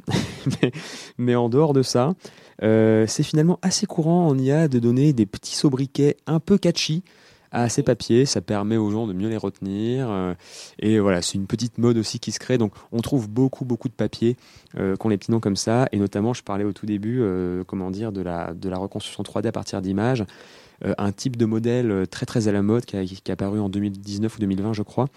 mais, 1.18 1.36
en 1.36 1.48
dehors 1.48 1.72
de 1.72 1.82
ça, 1.82 2.14
euh, 2.62 3.06
c'est 3.06 3.22
finalement 3.22 3.58
assez 3.62 3.86
courant 3.86 4.26
en 4.26 4.36
IA 4.36 4.68
de 4.68 4.78
donner 4.78 5.12
des 5.12 5.26
petits 5.26 5.54
sobriquets 5.54 6.16
un 6.26 6.40
peu 6.40 6.58
catchy 6.58 7.04
à 7.52 7.68
ces 7.68 7.82
papiers. 7.82 8.26
Ça 8.26 8.40
permet 8.40 8.76
aux 8.76 8.90
gens 8.90 9.06
de 9.06 9.12
mieux 9.12 9.28
les 9.28 9.36
retenir. 9.36 10.10
Euh, 10.10 10.34
et 10.78 10.98
voilà, 10.98 11.22
c'est 11.22 11.34
une 11.34 11.46
petite 11.46 11.78
mode 11.78 11.96
aussi 11.98 12.18
qui 12.18 12.32
se 12.32 12.38
crée. 12.38 12.58
Donc, 12.58 12.72
on 12.92 13.00
trouve 13.00 13.28
beaucoup, 13.28 13.64
beaucoup 13.64 13.88
de 13.88 13.94
papiers 13.94 14.36
euh, 14.78 14.96
qui 14.96 15.06
ont 15.06 15.08
les 15.08 15.18
petits 15.18 15.30
noms 15.30 15.40
comme 15.40 15.56
ça. 15.56 15.88
Et 15.92 15.98
notamment, 15.98 16.32
je 16.34 16.42
parlais 16.42 16.64
au 16.64 16.72
tout 16.72 16.86
début, 16.86 17.20
euh, 17.20 17.64
comment 17.64 17.90
dire, 17.90 18.12
de 18.12 18.22
la, 18.22 18.54
de 18.54 18.68
la 18.68 18.78
reconstruction 18.78 19.22
3D 19.22 19.48
à 19.48 19.52
partir 19.52 19.82
d'images. 19.82 20.24
un 20.82 21.12
type 21.12 21.36
de 21.36 21.44
modèle 21.44 22.06
très, 22.10 22.24
très 22.24 22.48
à 22.48 22.52
la 22.52 22.62
mode 22.62 22.84
qui, 22.86 22.96
a, 22.96 23.04
qui 23.04 23.14
est 23.14 23.30
apparu 23.30 23.60
en 23.60 23.68
2019 23.68 24.36
ou 24.36 24.40
2020, 24.40 24.72
je 24.72 24.82
crois. 24.82 25.08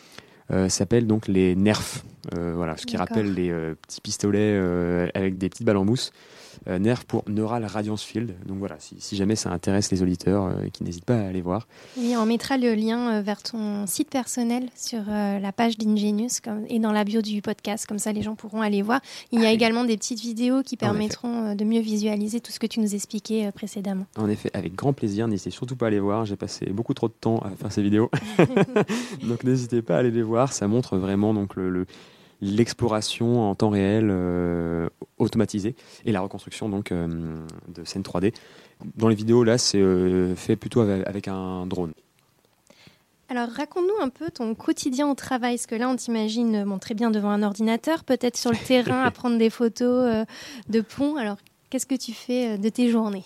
s'appelle 0.68 1.08
donc 1.08 1.30
les 1.30 1.56
NERF, 1.56 2.04
voilà, 2.34 2.76
ce 2.76 2.86
qui 2.86 2.98
rappelle 2.98 3.34
les 3.34 3.50
petits 3.82 4.02
pistolets 4.02 4.60
avec 5.14 5.38
des 5.38 5.48
petites 5.48 5.66
balles 5.66 5.78
en 5.78 5.86
mousse. 5.86 6.12
Euh, 6.68 6.80
NERF 6.80 7.06
pour 7.06 7.24
Neural 7.28 7.66
Radiance 7.66 8.04
Field. 8.04 8.36
Donc 8.46 8.58
voilà, 8.60 8.76
si, 8.80 9.16
jamais 9.16 9.36
ça 9.36 9.52
intéresse 9.52 9.92
les 9.92 10.02
auditeurs, 10.02 10.46
euh, 10.46 10.68
qui 10.72 10.84
n'hésitent 10.84 11.06
pas 11.06 11.16
à 11.16 11.28
aller 11.28 11.42
voir. 11.42 11.68
Oui, 11.98 12.16
on 12.18 12.26
mettra 12.26 12.58
le 12.58 12.74
lien 12.74 13.16
euh, 13.16 13.22
vers 13.22 13.42
ton 13.44 13.86
site 13.88 14.10
personnel 14.10 14.70
sur 14.76 15.02
la 15.08 15.52
page 15.52 15.78
d'Ingenius 15.78 16.42
et 16.68 16.80
dans 16.80 16.92
la 16.92 17.04
bio 17.04 17.22
du 17.22 17.42
podcast, 17.42 17.86
comme 17.86 18.00
ça 18.00 18.12
les 18.12 18.22
gens 18.22 18.36
pourront 18.36 18.62
aller 18.62 18.82
voir. 18.82 19.02
Il 19.32 19.42
y 19.42 19.46
a 19.46 19.52
également 19.52 19.84
des 19.84 19.98
petites 19.98 20.20
vidéos 20.20 20.64
qui 20.64 20.78
permettront 20.78 21.56
de 21.56 21.64
mieux 21.64 21.82
visualiser 21.82 22.40
tout 22.40 22.52
ce 22.52 22.60
que 22.60 22.68
tu 22.68 22.80
nous 22.80 22.96
expliquais 22.96 23.52
précédemment. 23.52 24.06
En 24.18 24.30
effet, 24.30 24.50
avec 24.54 24.76
grand 24.76 24.94
plaisir, 24.94 25.28
n'hésitez 25.28 25.52
surtout 25.52 25.76
pas 25.76 25.86
à 25.86 25.88
aller 25.90 26.00
voir. 26.00 26.26
J'ai 26.26 26.36
passé 26.36 26.68
beaucoup 26.68 26.94
trop 26.94 27.08
de 27.08 27.14
temps 27.14 27.40
à 27.40 27.50
faire 27.52 27.72
ces 27.72 27.82
vidéos. 27.82 28.10
donc 29.24 29.44
n'hésitez 29.44 29.82
pas 29.82 29.96
à 29.96 30.00
aller 30.00 30.12
les 30.12 30.24
voir. 30.24 30.54
Ça 30.54 30.68
montre 30.68 30.98
vraiment 30.98 31.34
donc 31.34 31.56
le 31.56 31.86
l'exploration 32.44 33.50
en 33.50 33.56
temps 33.56 33.70
réel 33.70 34.10
euh, 34.12 34.90
automatisée 35.18 35.76
et 36.06 36.12
la 36.12 36.22
reconstruction 36.22 36.70
donc 36.70 36.92
euh, 36.92 37.08
de 37.74 37.84
scènes 37.84 38.02
3D. 38.02 38.34
Dans 38.98 39.08
les 39.08 39.16
vidéos, 39.16 39.44
là, 39.44 39.58
c'est 39.58 39.80
euh, 39.80 40.36
fait 40.36 40.56
plutôt 40.56 40.82
avec, 40.82 41.28
un 41.28 41.66
drone. 41.66 41.94
Alors 43.30 43.50
raconte-nous 43.50 44.04
un 44.04 44.10
peu 44.10 44.30
ton 44.30 44.54
quotidien 44.56 45.10
au 45.10 45.16
travail, 45.16 45.56
parce 45.56 45.66
que 45.66 45.76
là 45.76 45.90
on 45.90 45.96
t'imagine 45.96 46.66
très 46.80 46.94
bien 46.94 47.10
devant 47.10 47.30
un 47.30 47.42
ordinateur, 47.42 48.04
peut-être 48.04 48.38
sur 48.38 48.52
le 48.52 48.58
terrain 48.68 49.04
à 49.04 49.12
prendre 49.12 49.38
des 49.38 49.50
photos 49.50 50.26
de 50.70 50.82
ponts. 50.82 51.16
Alors 51.16 51.38
qu'est-ce 51.70 51.86
que 51.86 51.96
tu 51.96 52.12
fais 52.12 52.58
de 52.58 52.70
tes 52.70 52.90
journées? 52.90 53.24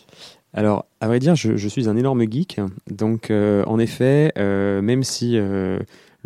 Alors, 0.54 0.86
à 1.02 1.08
vrai 1.08 1.20
dire, 1.20 1.36
je, 1.36 1.58
je, 1.58 1.68
suis 1.68 1.90
un 1.90 1.98
énorme 1.98 2.24
geek. 2.32 2.62
Donc, 2.90 3.32
en 3.32 3.80
effet, 3.80 4.32
même 4.38 5.04
si 5.04 5.38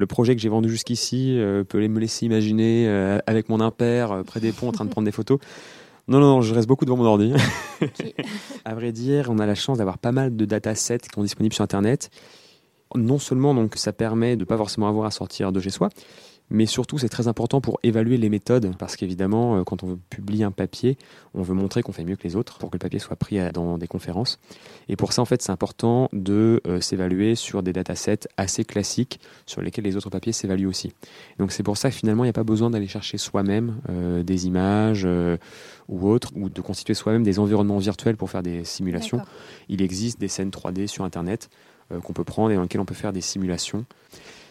le 0.01 0.07
projet 0.07 0.35
que 0.35 0.41
j'ai 0.41 0.49
vendu 0.49 0.67
jusqu'ici 0.67 1.37
euh, 1.37 1.63
peut 1.63 1.87
me 1.87 1.99
laisser 1.99 2.25
imaginer 2.25 2.87
euh, 2.87 3.19
avec 3.27 3.49
mon 3.49 3.61
impère 3.61 4.11
euh, 4.11 4.23
près 4.23 4.39
des 4.39 4.51
ponts 4.51 4.67
en 4.67 4.71
train 4.71 4.83
de 4.83 4.89
prendre 4.89 5.05
des 5.05 5.11
photos. 5.11 5.37
Non, 6.07 6.19
non, 6.19 6.27
non, 6.27 6.41
je 6.41 6.53
reste 6.53 6.67
beaucoup 6.67 6.85
devant 6.85 6.97
mon 6.97 7.05
ordi. 7.05 7.33
à 8.65 8.73
vrai 8.73 8.91
dire, 8.91 9.29
on 9.29 9.37
a 9.37 9.45
la 9.45 9.53
chance 9.53 9.77
d'avoir 9.77 9.99
pas 9.99 10.11
mal 10.11 10.35
de 10.35 10.45
datasets 10.45 10.97
qui 10.97 11.09
sont 11.13 11.21
disponibles 11.21 11.53
sur 11.53 11.63
Internet. 11.63 12.09
Non 12.95 13.19
seulement 13.19 13.53
donc 13.53 13.75
ça 13.77 13.93
permet 13.93 14.35
de 14.35 14.43
pas 14.43 14.57
forcément 14.57 14.89
avoir 14.89 15.05
à 15.05 15.11
sortir 15.11 15.51
de 15.51 15.59
chez 15.59 15.69
soi, 15.69 15.89
mais 16.51 16.65
surtout 16.65 16.97
c'est 16.97 17.09
très 17.09 17.27
important 17.27 17.61
pour 17.61 17.79
évaluer 17.81 18.17
les 18.17 18.29
méthodes, 18.29 18.75
parce 18.77 18.97
qu'évidemment, 18.97 19.57
euh, 19.57 19.63
quand 19.63 19.83
on 19.83 19.97
publie 20.09 20.43
un 20.43 20.51
papier, 20.51 20.97
on 21.33 21.41
veut 21.41 21.53
montrer 21.53 21.81
qu'on 21.81 21.93
fait 21.93 22.03
mieux 22.03 22.17
que 22.17 22.23
les 22.23 22.35
autres 22.35 22.57
pour 22.59 22.69
que 22.69 22.75
le 22.75 22.79
papier 22.79 22.99
soit 22.99 23.15
pris 23.15 23.39
dans 23.53 23.77
des 23.77 23.87
conférences. 23.87 24.37
Et 24.89 24.97
pour 24.97 25.13
ça, 25.13 25.21
en 25.21 25.25
fait, 25.25 25.41
c'est 25.41 25.51
important 25.51 26.09
de 26.11 26.61
euh, 26.67 26.81
s'évaluer 26.81 27.35
sur 27.35 27.63
des 27.63 27.71
datasets 27.71 28.27
assez 28.35 28.65
classiques 28.65 29.21
sur 29.45 29.61
lesquels 29.61 29.85
les 29.85 29.95
autres 29.95 30.09
papiers 30.09 30.33
s'évaluent 30.33 30.67
aussi. 30.67 30.93
Donc 31.39 31.53
c'est 31.53 31.63
pour 31.63 31.77
ça 31.77 31.89
que 31.89 31.95
finalement, 31.95 32.25
il 32.25 32.27
n'y 32.27 32.31
a 32.31 32.33
pas 32.33 32.43
besoin 32.43 32.69
d'aller 32.69 32.87
chercher 32.87 33.17
soi-même 33.17 33.77
euh, 33.89 34.21
des 34.21 34.45
images 34.45 35.07
ou 35.87 36.09
autres, 36.09 36.31
ou 36.35 36.49
de 36.49 36.61
constituer 36.61 36.93
soi-même 36.93 37.23
des 37.23 37.39
environnements 37.39 37.77
virtuels 37.77 38.17
pour 38.17 38.29
faire 38.29 38.43
des 38.43 38.65
simulations. 38.65 39.21
Il 39.69 39.81
existe 39.81 40.19
des 40.19 40.27
scènes 40.27 40.49
3D 40.49 40.87
sur 40.87 41.05
Internet 41.05 41.49
qu'on 42.03 42.13
peut 42.13 42.23
prendre 42.23 42.51
et 42.51 42.55
dans 42.55 42.61
lesquelles 42.61 42.81
on 42.81 42.85
peut 42.85 42.93
faire 42.93 43.13
des 43.13 43.21
simulations. 43.21 43.85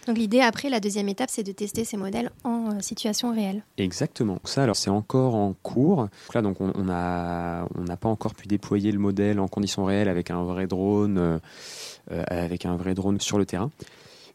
Donc 0.06 0.18
l'idée 0.18 0.40
après, 0.40 0.70
la 0.70 0.80
deuxième 0.80 1.08
étape, 1.08 1.30
c'est 1.30 1.42
de 1.42 1.52
tester 1.52 1.84
ces 1.84 1.96
modèles 1.96 2.30
en 2.44 2.72
euh, 2.72 2.80
situation 2.80 3.34
réelle. 3.34 3.62
Exactement. 3.76 4.38
Ça, 4.44 4.62
alors 4.62 4.76
c'est 4.76 4.90
encore 4.90 5.34
en 5.34 5.54
cours. 5.62 6.08
là, 6.34 6.42
donc 6.42 6.60
on 6.60 6.84
n'a 6.84 7.66
pas 8.00 8.08
encore 8.08 8.34
pu 8.34 8.46
déployer 8.46 8.92
le 8.92 8.98
modèle 8.98 9.40
en 9.40 9.48
conditions 9.48 9.84
réelles 9.84 10.08
avec 10.08 10.30
un 10.30 10.42
vrai 10.44 10.66
drone, 10.66 11.18
euh, 11.18 11.38
euh, 12.12 12.24
avec 12.28 12.64
un 12.66 12.76
vrai 12.76 12.94
drone 12.94 13.20
sur 13.20 13.38
le 13.38 13.46
terrain. 13.46 13.70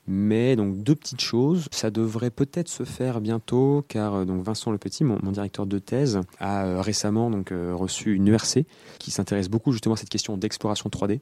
Mais 0.08 0.56
donc 0.56 0.84
deux 0.84 0.94
petites 0.94 1.22
choses, 1.22 1.68
ça 1.72 1.90
devrait 1.90 2.30
peut-être 2.30 2.70
se 2.70 2.84
faire 2.84 3.22
bientôt 3.22 3.84
car 3.88 4.24
donc 4.24 4.44
Vincent 4.44 4.70
Le 4.70 4.78
Petit, 4.78 5.04
mon, 5.04 5.18
directeur 5.32 5.66
de 5.66 5.80
thèse, 5.80 6.20
a 6.40 6.80
récemment 6.84 7.32
donc 7.32 7.52
reçu 7.52 8.14
une 8.14 8.28
ERC 8.28 8.66
qui 9.00 9.10
s'intéresse 9.10 9.50
beaucoup 9.50 9.72
justement 9.72 9.96
à 9.96 9.98
cette 9.98 10.10
question 10.10 10.38
d'exploration 10.38 10.92
3D 10.92 11.22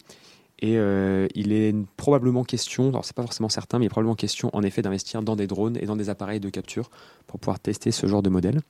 et 0.63 0.77
euh, 0.77 1.27
il 1.35 1.51
est 1.51 1.75
probablement 1.97 2.45
question, 2.45 2.87
alors 2.87 3.03
c'est 3.03 3.13
pas 3.15 3.21
forcément 3.21 3.49
certain, 3.49 3.79
mais 3.79 3.83
il 3.83 3.87
est 3.87 3.89
probablement 3.89 4.15
question 4.15 4.49
en 4.53 4.63
effet 4.63 4.81
d'investir 4.81 5.21
dans 5.21 5.35
des 5.35 5.45
drones 5.45 5.75
et 5.75 5.85
dans 5.85 5.97
des 5.97 6.09
appareils 6.09 6.39
de 6.39 6.49
capture 6.49 6.89
pour 7.27 7.37
pouvoir 7.37 7.59
tester 7.59 7.91
ce 7.91 8.07
genre 8.07 8.23
de 8.23 8.29
modèle. 8.29 8.61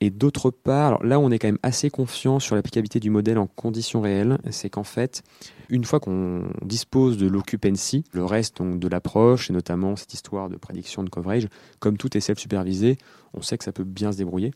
Et 0.00 0.08
d'autre 0.08 0.50
part, 0.50 0.86
alors 0.86 1.04
là 1.04 1.20
on 1.20 1.30
est 1.30 1.38
quand 1.38 1.48
même 1.48 1.58
assez 1.62 1.90
confiant 1.90 2.40
sur 2.40 2.56
l'applicabilité 2.56 2.98
du 2.98 3.10
modèle 3.10 3.36
en 3.36 3.46
conditions 3.46 4.00
réelles, 4.00 4.38
c'est 4.50 4.70
qu'en 4.70 4.84
fait, 4.84 5.22
une 5.68 5.84
fois 5.84 6.00
qu'on 6.00 6.44
dispose 6.64 7.18
de 7.18 7.26
l'occupancy, 7.26 8.04
le 8.12 8.24
reste 8.24 8.56
donc, 8.56 8.78
de 8.78 8.88
l'approche, 8.88 9.50
et 9.50 9.52
notamment 9.52 9.96
cette 9.96 10.14
histoire 10.14 10.48
de 10.48 10.56
prédiction 10.56 11.04
de 11.04 11.10
coverage, 11.10 11.46
comme 11.78 11.98
tout 11.98 12.16
est 12.16 12.20
self-supervisé, 12.20 12.96
on 13.34 13.42
sait 13.42 13.58
que 13.58 13.64
ça 13.64 13.72
peut 13.72 13.84
bien 13.84 14.12
se 14.12 14.16
débrouiller. 14.16 14.52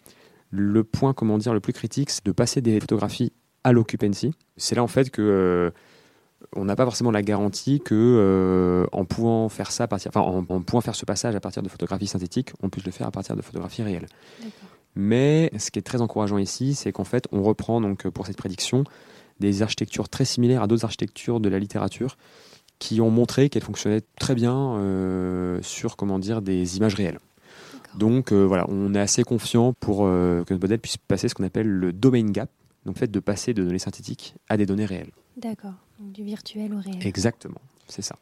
Le 0.49 0.85
point, 0.85 1.13
comment 1.13 1.37
dire, 1.37 1.53
le 1.53 1.61
plus 1.61 1.75
critique, 1.75 2.09
c'est 2.09 2.25
de 2.25 2.33
passer 2.33 2.63
des 2.63 2.81
photographies 2.81 3.35
à 3.63 3.73
l'occupancy. 3.73 4.33
C'est 4.57 4.75
là 4.75 4.83
en 4.83 4.89
fait 4.89 5.11
que 5.11 5.21
euh, 5.21 5.71
on 6.55 6.65
n'a 6.65 6.77
pas 6.77 6.85
forcément 6.85 7.11
la 7.11 7.23
garantie 7.23 7.81
que 7.81 7.95
euh, 7.95 8.87
en 8.93 9.05
pouvant 9.05 9.49
faire 9.49 9.73
ça 9.73 9.85
à 9.85 9.87
partir, 9.87 10.11
enfin, 10.15 10.21
en, 10.21 10.43
pouvant 10.63 10.81
faire 10.81 10.95
ce 10.95 11.05
passage 11.05 11.35
à 11.35 11.41
partir 11.41 11.63
de 11.63 11.69
photographies 11.69 12.07
synthétiques, 12.07 12.53
on 12.63 12.69
puisse 12.69 12.85
le 12.85 12.93
faire 12.93 13.07
à 13.07 13.11
partir 13.11 13.37
de 13.37 13.43
photographies 13.43 13.83
réelles. 13.83 14.07
Mais 14.95 15.51
ce 15.59 15.71
qui 15.71 15.79
est 15.79 15.83
très 15.83 16.01
encourageant 16.01 16.39
ici, 16.39 16.75
c'est 16.75 16.93
qu'en 16.93 17.05
fait, 17.05 17.27
on 17.33 17.43
reprend 17.43 17.81
donc 17.81 18.09
pour 18.09 18.27
cette 18.27 18.37
prédiction 18.37 18.85
des 19.41 19.63
architectures 19.63 20.09
très 20.09 20.25
similaires 20.25 20.63
à 20.63 20.67
d'autres 20.67 20.85
architectures 20.85 21.41
de 21.41 21.49
la 21.49 21.59
littérature 21.59 22.17
qui 22.79 23.01
ont 23.01 23.11
montré 23.11 23.49
qu'elles 23.49 23.63
fonctionnaient 23.63 24.03
très 24.19 24.35
bien 24.35 24.77
euh, 24.77 25.59
sur 25.63 25.97
comment 25.97 26.19
dire 26.19 26.43
des 26.43 26.77
images 26.77 26.95
réelles. 26.95 27.19
Donc 27.95 28.33
euh, 28.33 28.45
voilà, 28.45 28.67
on 28.69 28.95
est 28.95 29.01
assez 29.01 29.25
confiant 29.25 29.73
pour 29.73 30.01
que 30.01 30.45
notre 30.51 30.61
modèle 30.61 30.81
puisse 30.81 30.99
passer 30.99 31.29
ce 31.29 31.35
qu'on 31.35 31.45
appelle 31.45 31.69
le 31.69 31.93
domain 31.93 32.25
gap, 32.25 32.51
donc 32.85 32.97
le 32.97 33.01
fait 33.01 33.11
de 33.11 33.21
passer 33.21 33.55
de 33.55 33.65
données 33.65 33.79
synthétiques 33.79 34.35
à 34.49 34.57
des 34.57 34.67
données 34.67 34.87
réelles. 34.87 35.11
D'accord 35.37 35.75
du 36.01 36.25
virtuel 36.25 36.75
au 36.75 36.79
réel. 36.79 37.07
Exactement, 37.07 37.61
c'est 37.89 38.03
ça. 38.03 38.17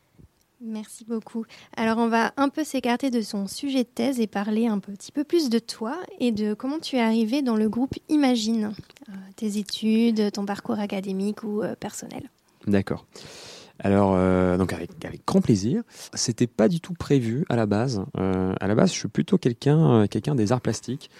Merci 0.60 1.04
beaucoup. 1.04 1.44
Alors 1.76 1.98
on 1.98 2.08
va 2.08 2.32
un 2.36 2.48
peu 2.48 2.64
s'écarter 2.64 3.10
de 3.10 3.20
son 3.20 3.46
sujet 3.46 3.82
de 3.84 3.88
thèse 3.88 4.18
et 4.20 4.26
parler 4.26 4.66
un 4.66 4.78
petit 4.78 5.12
peu 5.12 5.24
plus 5.24 5.50
de 5.50 5.58
toi 5.58 5.98
et 6.20 6.32
de 6.32 6.54
comment 6.54 6.78
tu 6.78 6.96
es 6.96 7.00
arrivé 7.00 7.42
dans 7.42 7.56
le 7.56 7.68
groupe 7.68 7.94
Imagine, 8.08 8.72
euh, 9.08 9.12
tes 9.36 9.58
études, 9.58 10.32
ton 10.32 10.46
parcours 10.46 10.78
académique 10.78 11.42
ou 11.42 11.62
euh, 11.62 11.74
personnel. 11.74 12.30
D'accord. 12.66 13.04
Alors, 13.80 14.14
euh, 14.14 14.56
donc 14.56 14.72
avec, 14.72 15.04
avec 15.04 15.26
grand 15.26 15.40
plaisir. 15.40 15.82
C'était 16.14 16.46
pas 16.46 16.68
du 16.68 16.80
tout 16.80 16.94
prévu 16.94 17.44
à 17.48 17.56
la 17.56 17.66
base. 17.66 18.02
À 18.14 18.66
la 18.66 18.74
base, 18.74 18.92
je 18.92 18.98
suis 18.98 19.08
plutôt 19.08 19.36
quelqu'un 19.36 20.06
quelqu'un 20.06 20.34
des 20.34 20.52
arts 20.52 20.60
plastiques. 20.60 21.10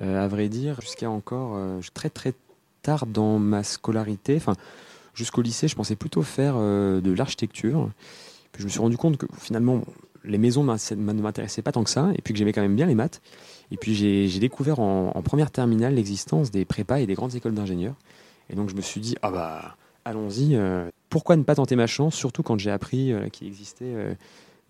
À 0.00 0.28
vrai 0.28 0.48
dire, 0.48 0.80
jusqu'à 0.82 1.10
encore 1.10 1.58
très 1.94 2.10
très 2.10 2.34
tard 2.82 3.06
dans 3.06 3.38
ma 3.38 3.64
scolarité, 3.64 4.36
enfin 4.36 4.54
jusqu'au 5.18 5.42
lycée, 5.42 5.66
je 5.66 5.74
pensais 5.74 5.96
plutôt 5.96 6.22
faire 6.22 6.54
euh, 6.56 7.00
de 7.00 7.12
l'architecture. 7.12 7.90
Puis 8.52 8.62
je 8.62 8.64
me 8.64 8.70
suis 8.70 8.80
rendu 8.80 8.96
compte 8.96 9.16
que 9.16 9.26
finalement, 9.38 9.82
les 10.24 10.38
maisons 10.38 10.62
ne 10.62 11.22
m'intéressaient 11.22 11.62
pas 11.62 11.72
tant 11.72 11.82
que 11.84 11.90
ça, 11.90 12.10
et 12.14 12.22
puis 12.22 12.32
que 12.32 12.38
j'aimais 12.38 12.52
quand 12.52 12.62
même 12.62 12.76
bien 12.76 12.86
les 12.86 12.94
maths. 12.94 13.20
Et 13.70 13.76
puis 13.76 13.94
j'ai 13.94 14.38
découvert 14.38 14.78
en, 14.78 15.20
première 15.22 15.50
terminale 15.50 15.94
l'existence 15.94 16.50
des 16.50 16.64
prépas 16.64 17.00
et 17.00 17.06
des 17.06 17.14
grandes 17.14 17.34
écoles 17.34 17.54
d'ingénieurs. 17.54 17.96
Et 18.48 18.54
donc 18.54 18.70
je 18.70 18.74
me 18.74 18.80
suis 18.80 19.00
dit, 19.00 19.16
ah 19.22 19.30
bah 19.30 19.76
allons-y, 20.04 20.54
euh, 20.54 20.88
pourquoi 21.10 21.36
ne 21.36 21.42
pas 21.42 21.56
tenter 21.56 21.76
ma 21.76 21.86
chance, 21.86 22.14
surtout 22.14 22.42
quand 22.42 22.58
j'ai 22.58 22.70
appris 22.70 23.12
euh, 23.12 23.28
qu'il 23.28 23.46
existait 23.46 24.16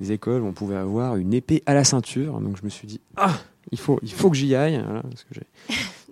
des 0.01 0.13
écoles 0.13 0.43
où 0.43 0.47
on 0.47 0.53
pouvait 0.53 0.77
avoir 0.77 1.17
une 1.17 1.35
épée 1.35 1.63
à 1.67 1.75
la 1.75 1.85
ceinture. 1.85 2.41
Donc 2.41 2.57
je 2.57 2.65
me 2.65 2.71
suis 2.71 2.89
dit, 2.89 3.01
ah, 3.17 3.39
il 3.71 3.79
faut, 3.79 4.01
il 4.03 4.13
faut 4.13 4.31
que 4.31 4.37
j'y 4.37 4.55
aille, 4.55 4.83
voilà, 4.83 5.03
parce 5.03 5.25
que 5.25 5.35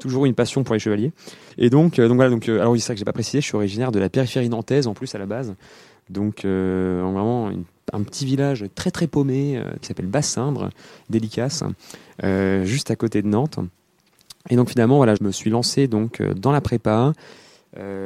toujours 0.00 0.26
une 0.26 0.34
passion 0.34 0.62
pour 0.64 0.74
les 0.74 0.78
chevaliers. 0.78 1.12
Et 1.58 1.70
donc, 1.70 1.98
euh, 1.98 2.08
donc 2.08 2.16
voilà, 2.16 2.30
donc, 2.30 2.48
euh, 2.48 2.60
alors 2.60 2.74
c'est 2.76 2.82
ça 2.82 2.92
que 2.94 2.98
j'ai 2.98 3.04
pas 3.04 3.12
précisé, 3.12 3.40
je 3.40 3.46
suis 3.46 3.56
originaire 3.56 3.92
de 3.92 3.98
la 3.98 4.08
périphérie 4.08 4.48
nantaise 4.48 4.86
en 4.86 4.94
plus 4.94 5.14
à 5.14 5.18
la 5.18 5.26
base. 5.26 5.54
Donc 6.10 6.44
euh, 6.44 7.02
en 7.02 7.12
vraiment 7.12 7.50
une- 7.50 7.64
un 7.92 8.02
petit 8.02 8.24
village 8.24 8.64
très 8.74 8.90
très 8.90 9.06
paumé 9.06 9.56
euh, 9.58 9.64
qui 9.80 9.88
s'appelle 9.88 10.06
Bassindre, 10.06 10.70
délicace, 11.10 11.62
euh, 12.24 12.64
juste 12.64 12.90
à 12.90 12.96
côté 12.96 13.22
de 13.22 13.28
Nantes. 13.28 13.58
Et 14.50 14.56
donc 14.56 14.70
finalement, 14.70 14.96
voilà, 14.98 15.14
je 15.14 15.24
me 15.24 15.32
suis 15.32 15.50
lancé 15.50 15.88
donc 15.88 16.20
euh, 16.20 16.34
dans 16.34 16.52
la 16.52 16.60
prépa. 16.60 17.12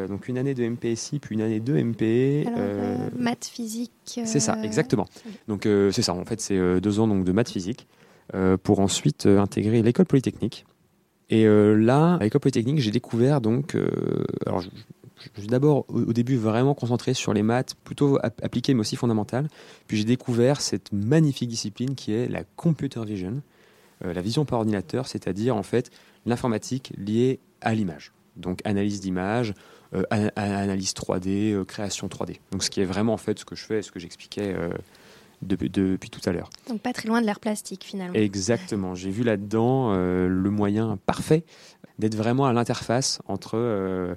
Donc 0.08 0.26
une 0.26 0.36
année 0.36 0.54
de 0.54 0.64
MPSI, 0.68 1.20
puis 1.20 1.36
une 1.36 1.42
année 1.42 1.60
de 1.60 1.74
MP. 1.80 2.44
Alors, 2.48 2.98
maths, 3.16 3.44
physique. 3.52 3.92
c'est 4.04 4.40
ça, 4.40 4.58
exactement. 4.64 5.06
Donc 5.46 5.62
c'est 5.92 6.02
ça, 6.02 6.12
en 6.12 6.24
fait, 6.24 6.40
c'est 6.40 6.80
deux 6.80 6.98
ans 6.98 7.06
donc, 7.06 7.22
de 7.24 7.30
maths 7.30 7.50
physique 7.50 7.86
pour 8.64 8.80
ensuite 8.80 9.26
intégrer 9.26 9.80
l'école 9.82 10.06
polytechnique. 10.06 10.64
Et 11.30 11.46
euh, 11.46 11.74
là, 11.76 12.14
à 12.14 12.24
l'école 12.24 12.40
polytechnique, 12.40 12.80
j'ai 12.80 12.90
découvert 12.90 13.40
donc. 13.40 13.74
euh, 13.74 13.88
alors, 14.46 14.60
je, 14.60 14.68
suis 15.38 15.46
d'abord 15.48 15.84
au, 15.88 16.12
début 16.12 16.36
vraiment 16.36 16.74
concentré 16.74 17.14
sur 17.14 17.32
les 17.32 17.42
maths, 17.42 17.74
plutôt 17.84 18.18
ap- 18.22 18.40
appliquées 18.44 18.74
mais 18.74 18.80
aussi 18.80 18.96
fondamentales. 18.96 19.48
Puis 19.86 19.96
j'ai 19.98 20.04
découvert 20.04 20.60
cette 20.60 20.92
magnifique 20.92 21.48
discipline 21.48 21.94
qui 21.94 22.12
est 22.12 22.26
la 22.28 22.42
computer 22.56 23.04
vision, 23.04 23.42
euh, 24.04 24.12
la 24.12 24.22
vision 24.22 24.44
par 24.44 24.58
ordinateur, 24.58 25.06
c'est-à-dire 25.06 25.56
en 25.56 25.62
fait 25.62 25.90
l'informatique 26.26 26.92
liée 26.98 27.38
à 27.60 27.74
l'image. 27.74 28.12
Donc 28.36 28.60
analyse 28.64 29.00
d'image, 29.00 29.54
ana- 30.10 30.32
analyse 30.36 30.94
3D, 30.94 31.52
euh, 31.52 31.64
création 31.64 32.08
3D. 32.08 32.38
Donc 32.52 32.62
ce 32.64 32.70
qui 32.70 32.80
est 32.80 32.84
vraiment 32.84 33.12
en 33.12 33.18
fait 33.18 33.38
ce 33.38 33.44
que 33.44 33.54
je 33.54 33.64
fais, 33.64 33.82
ce 33.82 33.92
que 33.92 34.00
j'expliquais 34.00 34.54
depuis, 35.42 35.70
depuis 35.70 36.10
tout 36.10 36.20
à 36.28 36.32
l'heure. 36.32 36.50
Donc 36.68 36.80
pas 36.80 36.92
très 36.92 37.08
loin 37.08 37.20
de 37.20 37.26
l'art 37.26 37.40
plastique 37.40 37.84
finalement. 37.84 38.14
Exactement. 38.14 38.94
J'ai 38.94 39.10
vu 39.10 39.22
là-dedans 39.22 39.92
euh, 39.92 40.28
le 40.28 40.50
moyen 40.50 40.98
parfait 41.06 41.44
d'être 41.98 42.14
vraiment 42.16 42.46
à 42.46 42.52
l'interface 42.52 43.20
entre 43.26 43.52
euh, 43.56 44.14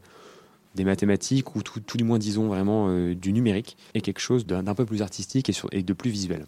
des 0.75 0.83
mathématiques 0.86 1.55
ou 1.55 1.62
tout, 1.63 1.79
tout 1.79 1.97
du 1.97 2.03
moins, 2.03 2.17
disons, 2.19 2.47
vraiment 2.47 2.88
euh, 2.89 3.13
du 3.15 3.31
numérique 3.33 3.77
et 3.93 4.01
quelque 4.01 4.19
chose 4.19 4.45
d'un 4.45 4.63
peu 4.75 4.86
plus 4.86 5.01
artistique 5.01 5.49
et, 5.49 5.53
sur- 5.53 5.69
et 5.71 5.83
de 5.83 5.93
plus 5.93 6.09
visuel. 6.09 6.45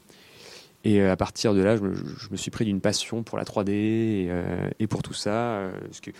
Et 0.83 1.01
à 1.01 1.15
partir 1.17 1.53
de 1.55 1.61
là, 1.61 1.75
je 1.77 1.81
me, 1.81 1.93
je 1.95 2.29
me 2.31 2.37
suis 2.37 2.51
pris 2.51 2.63
d'une 2.65 2.79
passion 2.79 3.23
pour 3.23 3.37
la 3.39 3.43
3D 3.43 3.69
et, 3.71 4.29
et 4.79 4.85
pour 4.87 5.01
tout 5.01 5.13
ça. 5.15 5.71
parce 5.83 5.99
que 5.99 6.11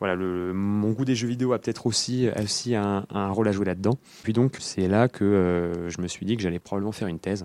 voilà, 0.00 0.14
le, 0.16 0.52
mon 0.52 0.90
goût 0.92 1.04
des 1.04 1.14
jeux 1.14 1.28
vidéo 1.28 1.52
a 1.52 1.58
peut-être 1.60 1.86
aussi, 1.86 2.26
un, 2.74 3.06
un 3.10 3.28
rôle 3.30 3.46
à 3.46 3.52
jouer 3.52 3.66
là-dedans. 3.66 3.98
Puis 4.24 4.32
donc, 4.32 4.56
c'est 4.58 4.88
là 4.88 5.06
que 5.08 5.24
euh, 5.24 5.88
je 5.90 6.00
me 6.00 6.08
suis 6.08 6.26
dit 6.26 6.36
que 6.36 6.42
j'allais 6.42 6.58
probablement 6.58 6.90
faire 6.90 7.06
une 7.06 7.18
thèse. 7.20 7.44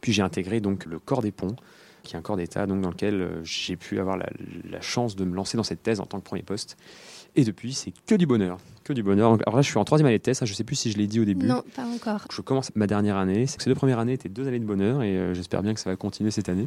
Puis 0.00 0.12
j'ai 0.12 0.22
intégré 0.22 0.60
donc 0.60 0.86
le 0.86 0.98
corps 0.98 1.22
des 1.22 1.32
ponts, 1.32 1.56
qui 2.02 2.14
est 2.14 2.18
un 2.18 2.22
corps 2.22 2.36
d'État 2.36 2.66
donc 2.66 2.80
dans 2.80 2.90
lequel 2.90 3.20
euh, 3.20 3.44
j'ai 3.44 3.76
pu 3.76 4.00
avoir 4.00 4.16
la, 4.16 4.28
la 4.70 4.80
chance 4.80 5.16
de 5.16 5.24
me 5.24 5.34
lancer 5.34 5.56
dans 5.56 5.62
cette 5.62 5.82
thèse 5.82 6.00
en 6.00 6.06
tant 6.06 6.18
que 6.18 6.24
premier 6.24 6.42
poste. 6.42 6.76
Et 7.36 7.44
depuis, 7.44 7.74
c'est 7.74 7.92
que 8.06 8.14
du 8.14 8.26
bonheur, 8.26 8.58
que 8.82 8.92
du 8.92 9.02
bonheur. 9.02 9.38
Alors 9.46 9.56
là, 9.56 9.62
je 9.62 9.68
suis 9.68 9.78
en 9.78 9.84
troisième 9.84 10.06
année 10.06 10.18
de 10.18 10.22
thèse. 10.22 10.40
Je 10.44 10.52
sais 10.52 10.64
plus 10.64 10.76
si 10.76 10.90
je 10.90 10.98
l'ai 10.98 11.06
dit 11.06 11.20
au 11.20 11.24
début. 11.24 11.46
Non, 11.46 11.62
pas 11.76 11.84
encore. 11.84 12.26
Je 12.32 12.40
commence 12.40 12.74
ma 12.74 12.86
dernière 12.86 13.16
année. 13.16 13.46
Ces 13.46 13.58
deux 13.66 13.74
premières 13.74 13.98
années 13.98 14.14
étaient 14.14 14.28
deux 14.28 14.48
années 14.48 14.58
de 14.58 14.64
bonheur 14.64 15.02
et 15.02 15.16
euh, 15.16 15.34
j'espère 15.34 15.62
bien 15.62 15.74
que 15.74 15.80
ça 15.80 15.90
va 15.90 15.96
continuer 15.96 16.30
cette 16.30 16.48
année. 16.48 16.66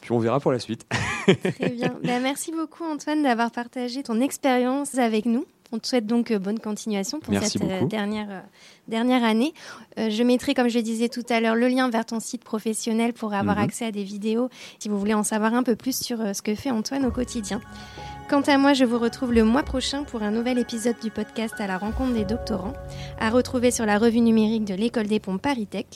Puis 0.00 0.12
on 0.12 0.18
verra 0.20 0.38
pour 0.38 0.52
la 0.52 0.60
suite. 0.60 0.86
Très 1.26 1.70
bien. 1.70 1.96
Ben, 2.04 2.22
merci 2.22 2.52
beaucoup 2.52 2.84
Antoine 2.84 3.22
d'avoir 3.22 3.50
partagé 3.50 4.02
ton 4.04 4.20
expérience 4.20 4.96
avec 4.96 5.26
nous. 5.26 5.44
On 5.70 5.78
te 5.78 5.86
souhaite 5.86 6.06
donc 6.06 6.30
euh, 6.30 6.38
bonne 6.38 6.58
continuation 6.58 7.20
pour 7.20 7.32
Merci 7.32 7.58
cette 7.58 7.70
euh, 7.70 7.84
dernière, 7.86 8.28
euh, 8.30 8.40
dernière 8.88 9.22
année. 9.22 9.52
Euh, 9.98 10.08
je 10.10 10.22
mettrai, 10.22 10.54
comme 10.54 10.68
je 10.68 10.78
le 10.78 10.82
disais 10.82 11.08
tout 11.10 11.24
à 11.28 11.40
l'heure, 11.40 11.54
le 11.56 11.68
lien 11.68 11.90
vers 11.90 12.06
ton 12.06 12.20
site 12.20 12.42
professionnel 12.42 13.12
pour 13.12 13.34
avoir 13.34 13.56
Mhm. 13.56 13.64
accès 13.64 13.84
à 13.84 13.90
des 13.92 14.02
vidéos 14.04 14.48
si 14.78 14.88
vous 14.88 14.98
voulez 14.98 15.14
en 15.14 15.22
savoir 15.24 15.52
un 15.54 15.62
peu 15.62 15.76
plus 15.76 15.96
sur 16.00 16.18
ce 16.34 16.40
que 16.40 16.54
fait 16.54 16.70
Antoine 16.70 17.04
au 17.04 17.10
quotidien. 17.10 17.60
Quant 18.30 18.42
à 18.42 18.58
moi, 18.58 18.74
je 18.74 18.84
vous 18.84 18.98
retrouve 18.98 19.32
le 19.32 19.44
mois 19.44 19.62
prochain 19.62 20.04
pour 20.04 20.22
un 20.22 20.30
nouvel 20.30 20.58
épisode 20.58 20.96
du 21.02 21.10
podcast 21.10 21.54
à 21.58 21.66
la 21.66 21.78
rencontre 21.78 22.12
des 22.12 22.24
doctorants, 22.24 22.74
à 23.18 23.30
retrouver 23.30 23.70
sur 23.70 23.86
la 23.86 23.98
revue 23.98 24.20
numérique 24.20 24.64
de 24.66 24.74
l'École 24.74 25.06
des 25.06 25.18
Ponts 25.20 25.38
Paris 25.38 25.66
Tech. 25.66 25.86